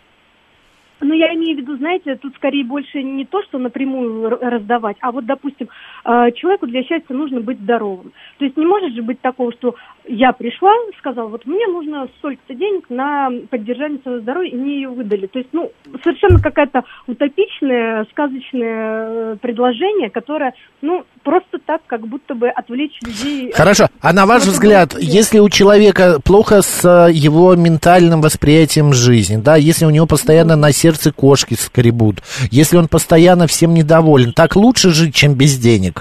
Ну, 1.01 1.13
я 1.13 1.33
имею 1.35 1.57
в 1.57 1.59
виду, 1.59 1.77
знаете, 1.77 2.15
тут 2.15 2.33
скорее 2.37 2.63
больше 2.63 3.03
не 3.03 3.25
то, 3.25 3.43
что 3.43 3.59
напрямую 3.59 4.29
раздавать, 4.29 4.97
а 5.01 5.11
вот, 5.11 5.25
допустим, 5.25 5.67
человеку 6.03 6.67
для 6.67 6.83
счастья 6.83 7.13
нужно 7.13 7.39
быть 7.39 7.59
здоровым. 7.59 8.11
То 8.37 8.45
есть 8.45 8.57
не 8.57 8.65
может 8.65 8.93
же 8.93 9.01
быть 9.01 9.21
такого, 9.21 9.51
что 9.53 9.75
я 10.07 10.33
пришла, 10.33 10.71
сказала, 10.99 11.27
вот 11.27 11.45
мне 11.45 11.65
нужно 11.67 12.07
столько-то 12.17 12.53
денег 12.53 12.89
на 12.89 13.29
поддержание 13.49 13.99
своего 14.01 14.21
здоровья, 14.21 14.49
и 14.49 14.55
мне 14.55 14.75
ее 14.75 14.89
выдали. 14.89 15.27
То 15.27 15.39
есть, 15.39 15.49
ну, 15.53 15.71
совершенно 16.03 16.39
какая-то 16.41 16.83
утопичное, 17.07 18.05
сказочное 18.11 19.33
э, 19.33 19.37
предложение, 19.41 20.09
которое, 20.09 20.53
ну, 20.81 21.05
просто 21.23 21.59
так, 21.65 21.81
как 21.87 22.07
будто 22.07 22.35
бы 22.35 22.49
отвлечь 22.49 22.99
людей. 23.01 23.51
Хорошо, 23.53 23.87
а 24.01 24.13
на 24.13 24.25
ваш 24.25 24.43
взгляд, 24.43 24.95
если 24.99 25.39
у 25.39 25.49
человека 25.49 26.19
плохо 26.23 26.61
с 26.61 26.83
э, 26.83 27.11
его 27.13 27.55
ментальным 27.55 28.21
восприятием 28.21 28.93
жизни, 28.93 29.37
да, 29.37 29.55
если 29.55 29.85
у 29.85 29.89
него 29.89 30.05
постоянно 30.05 30.55
на 30.55 30.73
сердце 30.73 31.13
кошки 31.13 31.53
скребут, 31.53 32.17
если 32.51 32.77
он 32.77 32.87
постоянно 32.87 33.47
всем 33.47 33.73
недоволен, 33.73 34.33
так 34.33 34.55
лучше 34.55 34.89
жить, 34.89 35.15
чем 35.15 35.35
без 35.35 35.57
денег? 35.57 35.92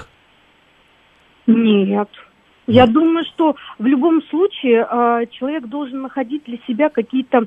Нет. 1.47 2.09
Я 2.65 2.87
думаю, 2.87 3.25
что 3.25 3.55
в 3.77 3.85
любом 3.85 4.21
случае 4.23 4.87
э, 4.89 5.25
человек 5.31 5.67
должен 5.67 6.01
находить 6.01 6.45
для 6.45 6.57
себя 6.65 6.89
какие-то 6.89 7.45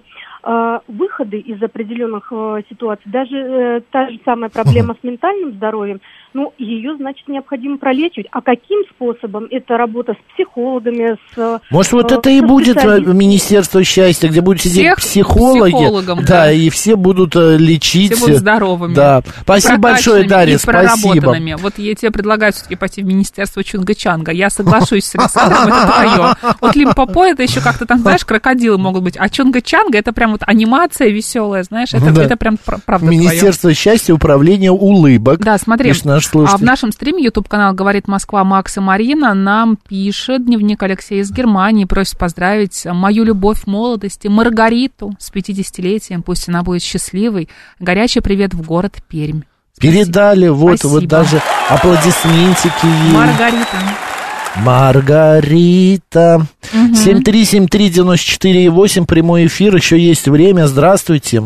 выходы 0.86 1.38
из 1.38 1.60
определенных 1.62 2.28
э, 2.30 2.62
ситуаций, 2.68 3.10
даже 3.10 3.36
э, 3.36 3.80
та 3.90 4.08
же 4.10 4.20
самая 4.24 4.48
проблема 4.48 4.94
с 4.94 5.02
ментальным 5.02 5.54
здоровьем, 5.54 6.00
ну, 6.34 6.52
ее, 6.58 6.94
значит, 6.96 7.26
необходимо 7.28 7.78
пролечивать. 7.78 8.26
А 8.30 8.42
каким 8.42 8.82
способом? 8.90 9.48
Это 9.50 9.78
работа 9.78 10.12
с 10.12 10.34
психологами, 10.34 11.16
с... 11.34 11.38
э, 11.38 11.58
Может, 11.70 11.92
вот 11.92 12.12
э, 12.12 12.16
это 12.16 12.30
и 12.30 12.42
будет 12.42 12.76
э. 12.76 13.00
Министерство 13.00 13.82
счастья, 13.82 14.28
где 14.28 14.40
будут 14.40 14.60
сидеть 14.60 14.82
Всех 14.82 14.96
психологи. 14.98 15.72
психологом, 15.72 16.18
да, 16.20 16.44
да. 16.44 16.52
и 16.52 16.68
все 16.68 16.94
будут 16.94 17.34
э, 17.34 17.56
лечить. 17.56 18.12
Все 18.12 18.20
будут 18.20 18.36
здоровыми. 18.36 18.94
Да. 18.94 19.22
Спасибо 19.40 19.78
большое, 19.78 20.28
Дарья, 20.28 20.54
и 20.54 20.58
спасибо. 20.58 21.34
Вот 21.58 21.78
я 21.78 21.94
тебе 21.94 22.10
предлагаю 22.10 22.52
все-таки 22.52 22.76
пойти 22.76 23.02
в 23.02 23.06
Министерство 23.06 23.60
Чунга-Чанга. 23.60 24.32
Я 24.32 24.50
соглашусь 24.50 25.06
с 25.06 25.14
Александром, 25.16 25.68
это 25.68 25.86
твое. 25.86 26.54
Вот 26.60 26.76
Лимпопо, 26.76 27.24
это 27.24 27.42
еще 27.42 27.60
как-то 27.60 27.86
там, 27.86 27.98
знаешь, 27.98 28.24
крокодилы 28.24 28.78
могут 28.78 29.02
быть. 29.02 29.16
А 29.16 29.26
Чунга-Чанга, 29.26 29.96
это 29.96 30.12
прям 30.12 30.35
вот 30.38 30.48
анимация 30.48 31.08
веселая, 31.08 31.62
знаешь, 31.62 31.92
это, 31.94 32.12
Да. 32.12 32.24
это 32.24 32.36
прям 32.36 32.56
пр- 32.56 32.78
правда 32.84 33.06
твое. 33.06 33.18
Министерство 33.18 33.72
счастья, 33.74 34.14
управление 34.14 34.70
улыбок. 34.70 35.40
Да, 35.40 35.58
смотри, 35.58 35.92
наш 36.04 36.30
а 36.34 36.56
в 36.56 36.62
нашем 36.62 36.92
стриме 36.92 37.24
YouTube 37.24 37.48
канал 37.48 37.74
«Говорит 37.74 38.08
Москва» 38.08 38.44
Макс 38.44 38.76
и 38.76 38.80
Марина 38.80 39.34
нам 39.34 39.76
пишет 39.76 40.44
дневник 40.44 40.82
Алексея 40.82 41.22
из 41.22 41.30
Германии, 41.30 41.84
просит 41.84 42.18
поздравить 42.18 42.84
мою 42.84 43.24
любовь 43.24 43.66
молодости 43.66 44.28
Маргариту 44.28 45.14
с 45.18 45.32
50-летием, 45.32 46.22
пусть 46.22 46.48
она 46.48 46.62
будет 46.62 46.82
счастливой. 46.82 47.48
Горячий 47.80 48.20
привет 48.20 48.54
в 48.54 48.62
город 48.62 48.96
Пермь. 49.08 49.42
Передали, 49.80 50.48
вот, 50.48 50.78
Спасибо. 50.78 51.00
вот 51.00 51.06
даже 51.06 51.42
аплодисментики 51.68 52.86
ей. 52.86 53.12
Маргарита. 53.12 53.76
Маргарита. 54.64 56.40
7373948, 56.72 59.06
прямой 59.06 59.46
эфир, 59.46 59.74
еще 59.74 59.98
есть 59.98 60.28
время. 60.28 60.66
Здравствуйте. 60.66 61.42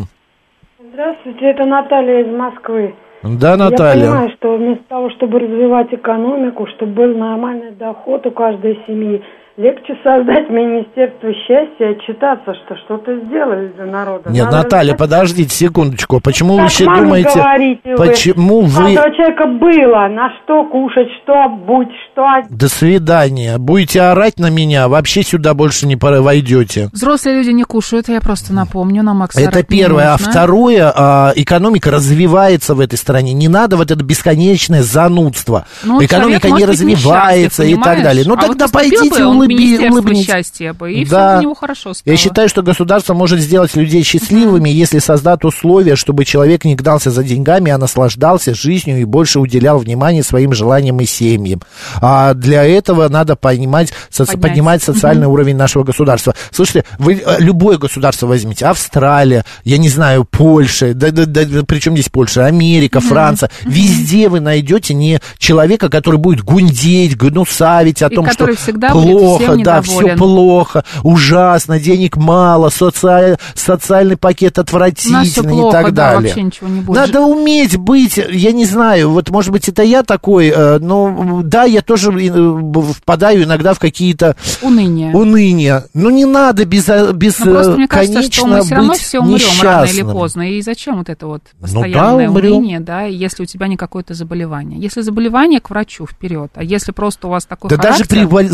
Здравствуйте, 0.93 1.45
это 1.45 1.65
Наталья 1.65 2.21
из 2.25 2.35
Москвы. 2.35 2.93
Да, 3.23 3.51
Я 3.51 3.57
Наталья. 3.57 4.05
понимаю, 4.07 4.31
что 4.37 4.57
вместо 4.57 4.83
того, 4.89 5.09
чтобы 5.11 5.39
развивать 5.39 5.93
экономику, 5.93 6.67
чтобы 6.75 6.91
был 6.93 7.15
нормальный 7.17 7.71
доход 7.71 8.25
у 8.25 8.31
каждой 8.31 8.79
семьи, 8.87 9.21
легче 9.57 9.93
создать 10.03 10.49
Министерство 10.49 11.29
счастья 11.33 11.89
и 11.89 11.95
отчитаться, 11.95 12.53
что 12.65 12.75
что-то 12.85 13.19
сделали 13.25 13.67
для 13.75 13.85
народа. 13.85 14.29
Нет, 14.29 14.45
Надо 14.45 14.57
Наталья, 14.57 14.95
подождите 14.95 15.53
секундочку. 15.53 16.19
Почему 16.21 16.53
вы 16.53 16.61
Так 16.63 16.71
еще 16.71 16.85
маме 16.85 17.01
думаете... 17.01 17.39
говорите 17.39 17.81
вы. 17.83 17.95
Почему 17.97 18.57
У 18.59 18.61
вы... 18.61 18.95
каждого 18.95 19.15
человека 19.15 19.45
было 19.47 20.07
на 20.07 20.29
что 20.43 20.63
кушать, 20.65 21.07
что 21.21 21.33
обуть, 21.43 21.89
что. 22.11 22.27
До 22.49 22.69
свидания. 22.69 23.57
Будете 23.57 24.01
орать 24.01 24.39
на 24.39 24.49
меня, 24.49 24.87
вообще 24.87 25.23
сюда 25.23 25.53
больше 25.53 25.85
не 25.85 25.95
пора- 25.97 26.21
войдете. 26.21 26.89
Взрослые 26.93 27.37
люди 27.37 27.49
не 27.49 27.63
кушают, 27.63 28.07
я 28.07 28.21
просто 28.21 28.53
напомню, 28.53 29.03
на 29.03 29.13
Макс 29.13 29.35
Это 29.35 29.63
первое. 29.63 30.13
А 30.13 30.17
второе, 30.17 30.91
а, 30.95 31.33
экономика 31.35 31.91
развивается 31.91 32.73
в 32.73 32.79
этой 32.79 32.97
стране. 32.97 33.33
Не 33.33 33.47
надо 33.49 33.75
вот 33.75 33.91
это 33.91 34.03
бесконечное 34.03 34.81
занудство. 34.81 35.65
Ну, 35.83 36.03
экономика 36.03 36.47
человек 36.47 36.59
не 36.61 36.65
быть 36.65 36.73
развивается 36.73 37.63
несчастлив, 37.63 37.79
и 37.79 37.83
так 37.83 38.03
далее. 38.03 38.23
Ну 38.25 38.33
А 38.33 38.37
вот 38.37 38.47
тогда 38.47 38.65
поступил 38.67 38.99
пойдите 38.99 39.23
бы 39.23 39.40
улыби, 39.41 39.53
Министерство 39.53 39.99
улыбнитесь. 39.99 40.25
счастья 40.25 40.73
бы, 40.73 40.93
и 40.93 41.05
Да. 41.05 41.31
все 41.33 41.39
у 41.39 41.41
него 41.41 41.53
хорошо 41.55 41.93
стало. 41.93 42.11
Я 42.13 42.17
считаю, 42.17 42.49
что 42.49 42.61
государство 42.63 43.13
может 43.13 43.39
сделать 43.39 43.75
людей 43.75 44.03
счастливыми, 44.03 44.69
если 44.69 44.99
создаст 44.99 45.45
условия, 45.45 45.95
чтобы 45.95 46.25
человек 46.25 46.65
не 46.65 46.75
гнался 46.75 47.11
за 47.11 47.23
деньгами, 47.23 47.71
а 47.71 47.77
наслаждался 47.77 48.53
жизнью 48.53 48.99
и 48.99 49.03
больше 49.05 49.39
уделял 49.39 49.77
внимание 49.79 50.23
своим 50.23 50.53
желаниям 50.53 50.99
и 51.01 51.05
семьям. 51.05 51.61
А 52.01 52.33
для 52.33 52.63
этого 52.63 53.07
надо 53.09 53.35
понимать, 53.35 53.93
соци- 54.11 54.37
поднимать 54.37 54.83
социальный 54.83 55.27
уровень 55.27 55.55
нашего 55.55 55.83
государства. 55.83 56.35
Слушайте, 56.51 56.85
вы 56.99 57.21
э, 57.25 57.35
любое 57.39 57.77
государство 57.77 58.27
возьмите, 58.27 58.65
Австралия, 58.65 59.45
я 59.63 59.77
не 59.77 59.89
знаю, 59.89 60.25
Польша, 60.25 60.93
да, 60.93 61.11
да, 61.11 61.25
да, 61.25 61.41
причем 61.67 61.93
здесь 61.93 62.09
Польша, 62.09 62.45
Америка, 62.45 62.99
Франция, 62.99 63.49
везде 63.63 64.29
вы 64.29 64.39
найдете 64.39 64.93
не 64.93 65.19
человека, 65.37 65.89
который 65.89 66.17
будет 66.19 66.43
гундеть, 66.43 67.17
гнусавить 67.17 68.01
о 68.01 68.07
И 68.07 68.15
том, 68.15 68.29
что 68.29 68.53
всегда 68.55 68.89
будет 68.93 69.05
плохо, 69.37 69.57
да, 69.63 69.81
все 69.81 70.15
плохо, 70.15 70.83
ужасно, 71.03 71.79
денег 71.79 72.17
мало, 72.17 72.69
социаль- 72.69 73.37
социальный 73.55 74.17
пакет 74.17 74.59
отвратительный 74.59 75.25
плохо, 75.51 75.79
и 75.79 75.83
так 75.83 75.93
да, 75.93 76.11
далее. 76.15 76.51
Надо 76.87 77.21
уметь 77.21 77.77
быть, 77.77 78.17
я 78.17 78.51
не 78.51 78.65
знаю, 78.65 79.11
вот 79.11 79.29
может 79.29 79.51
быть 79.51 79.67
это 79.69 79.83
я 79.83 80.03
такой, 80.03 80.49
э, 80.49 80.79
но 80.79 81.41
да, 81.43 81.63
я 81.63 81.81
тоже 81.81 82.11
э, 82.11 82.91
впадаю 82.93 83.43
иногда 83.43 83.73
в 83.73 83.79
какие-то 83.79 84.35
Уныние. 84.61 85.13
уныния. 85.15 85.85
Но 85.93 86.09
не 86.09 86.25
надо 86.25 86.65
без, 86.65 86.87
Ну, 86.87 87.13
просто 87.45 87.71
мне 87.73 87.87
кажется, 87.87 88.21
что 88.23 88.45
мы 88.47 88.61
все 88.63 88.75
равно 88.75 88.93
все 88.93 89.19
умрем 89.19 89.39
рано 89.61 89.83
или 89.85 89.91
несчастным. 89.91 90.11
поздно. 90.11 90.51
И 90.51 90.61
зачем 90.61 90.97
вот 90.97 91.09
это 91.09 91.27
вот 91.27 91.41
Ну 91.59 91.67
да, 91.67 91.73
постоянное 91.73 92.29
умрем. 92.29 92.53
уныние, 92.57 92.79
да, 92.79 93.03
если 93.03 93.43
у 93.43 93.45
тебя 93.45 93.67
не 93.67 93.77
какое-то 93.77 94.13
заболевание. 94.13 94.79
Если 94.79 95.01
заболевание, 95.01 95.59
к 95.59 95.69
врачу 95.69 96.05
вперед. 96.05 96.51
А 96.55 96.63
если 96.63 96.91
просто 96.91 97.27
у 97.27 97.31
вас 97.31 97.45
такой 97.45 97.69
Да 97.69 97.77
даже 97.77 98.03
характер, 98.03 98.07
при 98.17 98.25
бол- 98.25 98.49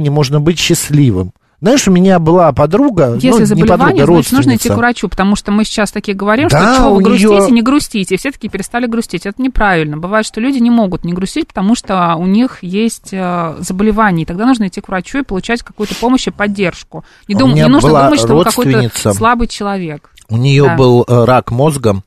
заболевании 0.00 0.10
можно 0.10 0.40
быть 0.40 0.58
счастливым. 0.58 1.32
Знаешь, 1.62 1.86
у 1.86 1.90
меня 1.90 2.18
была 2.18 2.50
подруга, 2.52 3.18
Если 3.20 3.44
ну, 3.44 3.54
не 3.54 3.64
подруга, 3.64 4.06
значит, 4.06 4.32
нужно 4.32 4.56
идти 4.56 4.70
к 4.70 4.76
врачу, 4.76 5.10
потому 5.10 5.36
что 5.36 5.52
мы 5.52 5.64
сейчас 5.64 5.92
такие 5.92 6.16
говорим, 6.16 6.48
Да, 6.48 6.74
что 6.74 6.82
чего 6.84 6.94
вы 6.94 7.02
грустите, 7.02 7.52
не 7.52 7.60
грустите. 7.60 8.14
И 8.14 8.18
все 8.18 8.30
таки 8.30 8.48
перестали 8.48 8.86
грустить. 8.86 9.26
Это 9.26 9.42
неправильно. 9.42 9.98
Бывает, 9.98 10.24
что 10.24 10.40
люди 10.40 10.56
не 10.56 10.70
могут 10.70 11.04
не 11.04 11.12
грустить, 11.12 11.48
потому 11.48 11.74
что 11.74 12.14
у 12.16 12.24
них 12.24 12.62
есть 12.62 13.10
э, 13.12 13.56
заболевание. 13.58 14.22
И 14.22 14.26
тогда 14.26 14.46
нужно 14.46 14.68
идти 14.68 14.80
к 14.80 14.88
врачу 14.88 15.18
и 15.18 15.22
получать 15.22 15.62
какую-то 15.62 15.94
помощь 15.96 16.26
и 16.28 16.30
поддержку. 16.30 17.04
Не, 17.28 17.34
дум- 17.34 17.52
не 17.52 17.68
нужно 17.68 17.90
думать, 17.90 18.20
что 18.20 18.36
вы 18.36 18.44
какой-то 18.44 19.12
слабый 19.12 19.46
человек. 19.46 20.08
У 20.30 20.38
нее 20.38 20.64
Да. 20.64 20.76
был 20.76 21.04
э, 21.06 21.24
рак 21.24 21.50
мозга, 21.50 22.02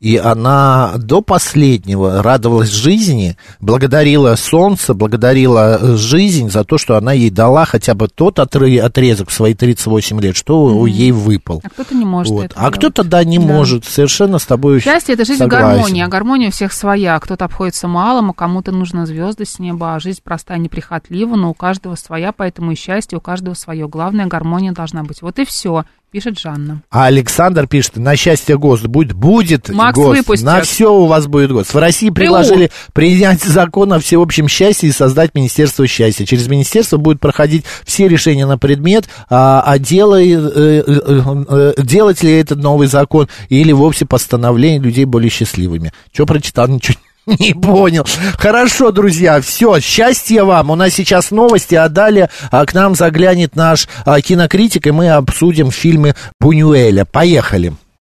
и 0.00 0.16
она 0.16 0.92
до 0.96 1.22
последнего 1.22 2.22
радовалась 2.22 2.70
жизни, 2.70 3.36
благодарила 3.60 4.34
солнце, 4.36 4.94
благодарила 4.94 5.78
э, 5.80 5.96
жизнь 5.96 6.50
за 6.50 6.64
то, 6.64 6.78
что 6.78 6.96
она 6.96 7.12
ей 7.12 7.30
дала 7.30 7.64
хотя 7.64 7.94
бы 7.94 8.08
тот 8.08 8.38
отрезок 8.38 9.30
в 9.30 9.32
свои 9.32 9.54
38 9.54 10.20
лет, 10.20 10.36
что 10.36 10.86
ей 10.86 11.10
выпал. 11.12 11.60
А 11.64 11.68
кто-то 11.70 11.94
не 11.94 12.04
может 12.04 12.32
Вот. 12.32 12.44
это 12.46 12.54
А 12.56 12.70
кто-то, 12.70 13.02
да, 13.04 13.24
не 13.24 13.38
Да. 13.38 13.44
может. 13.44 13.84
Совершенно 13.84 14.38
с 14.38 14.46
тобой 14.46 14.80
Счастье 14.80 15.14
это 15.14 15.24
жизнь 15.24 15.38
согласен. 15.38 15.66
в 15.66 15.72
гармонии, 15.76 16.02
а 16.02 16.08
гармония 16.08 16.48
у 16.48 16.52
всех 16.52 16.72
своя. 16.72 17.18
Кто-то 17.18 17.44
обходится 17.46 17.88
малым, 17.88 18.30
а 18.30 18.34
кому-то 18.34 18.70
нужны 18.72 19.06
звезды 19.06 19.44
с 19.44 19.58
неба, 19.58 19.94
а 19.94 20.00
жизнь 20.00 20.20
простая, 20.22 20.58
неприхотлива, 20.58 21.34
но 21.36 21.50
у 21.50 21.54
каждого 21.54 21.94
своя, 21.96 22.32
поэтому 22.32 22.72
и 22.72 22.74
счастье 22.76 23.18
у 23.18 23.20
каждого 23.20 23.54
свое. 23.54 23.88
Главное, 23.88 24.26
гармония 24.26 24.72
должна 24.72 25.02
быть. 25.02 25.22
Вот 25.22 25.38
и 25.38 25.44
все, 25.44 25.84
пишет 26.10 26.38
Жанна. 26.38 26.82
А 26.90 27.06
Александр 27.06 27.66
пишет, 27.66 27.96
на 27.96 28.16
счастье 28.16 28.56
ГОСТ 28.58 28.86
будет, 28.86 29.12
будет 29.12 29.68
Макс 29.68 29.96
ГОСТ, 29.96 30.18
выпустят. 30.18 30.46
на 30.46 30.60
все 30.62 30.92
у 30.92 31.06
вас 31.06 31.26
будет 31.26 31.52
ГОСТ. 31.52 31.74
В 31.74 31.78
России 31.78 32.10
предложили 32.10 32.70
принять 32.92 33.42
закон 33.42 33.92
о 33.92 33.98
всеобщем 33.98 34.48
счастье 34.48 34.88
и 34.88 34.92
создать 34.92 35.34
Министерство 35.34 35.86
счастья. 35.86 36.24
Через 36.24 36.48
Министерство 36.48 36.96
будут 36.96 37.20
проходить 37.20 37.64
все 37.84 38.08
решения 38.08 38.46
на 38.46 38.58
предмет, 38.58 39.08
а, 39.28 39.62
а 39.64 39.78
делай- 39.78 40.32
э, 40.32 40.82
э, 40.86 41.44
э, 41.76 41.82
делать 41.82 42.22
ли 42.22 42.32
этот 42.32 42.58
новый 42.58 42.88
закон 42.88 43.28
или 43.48 43.72
вовсе 43.72 44.06
постановление 44.06 44.80
людей 44.80 45.04
более 45.04 45.30
счастливыми. 45.30 45.92
Что 46.12 46.26
прочитал, 46.26 46.68
ничего 46.68 46.96
не 47.38 47.54
понял. 47.54 48.06
Хорошо, 48.38 48.90
друзья, 48.90 49.40
все, 49.40 49.80
счастья 49.80 50.44
вам. 50.44 50.70
У 50.70 50.74
нас 50.74 50.94
сейчас 50.94 51.30
новости, 51.30 51.74
а 51.74 51.88
далее 51.88 52.30
а, 52.50 52.64
к 52.64 52.74
нам 52.74 52.94
заглянет 52.94 53.56
наш 53.56 53.88
а, 54.04 54.20
кинокритик, 54.20 54.86
и 54.86 54.90
мы 54.90 55.10
обсудим 55.10 55.70
фильмы 55.70 56.14
Бунюэля. 56.40 57.04
Поехали. 57.04 57.74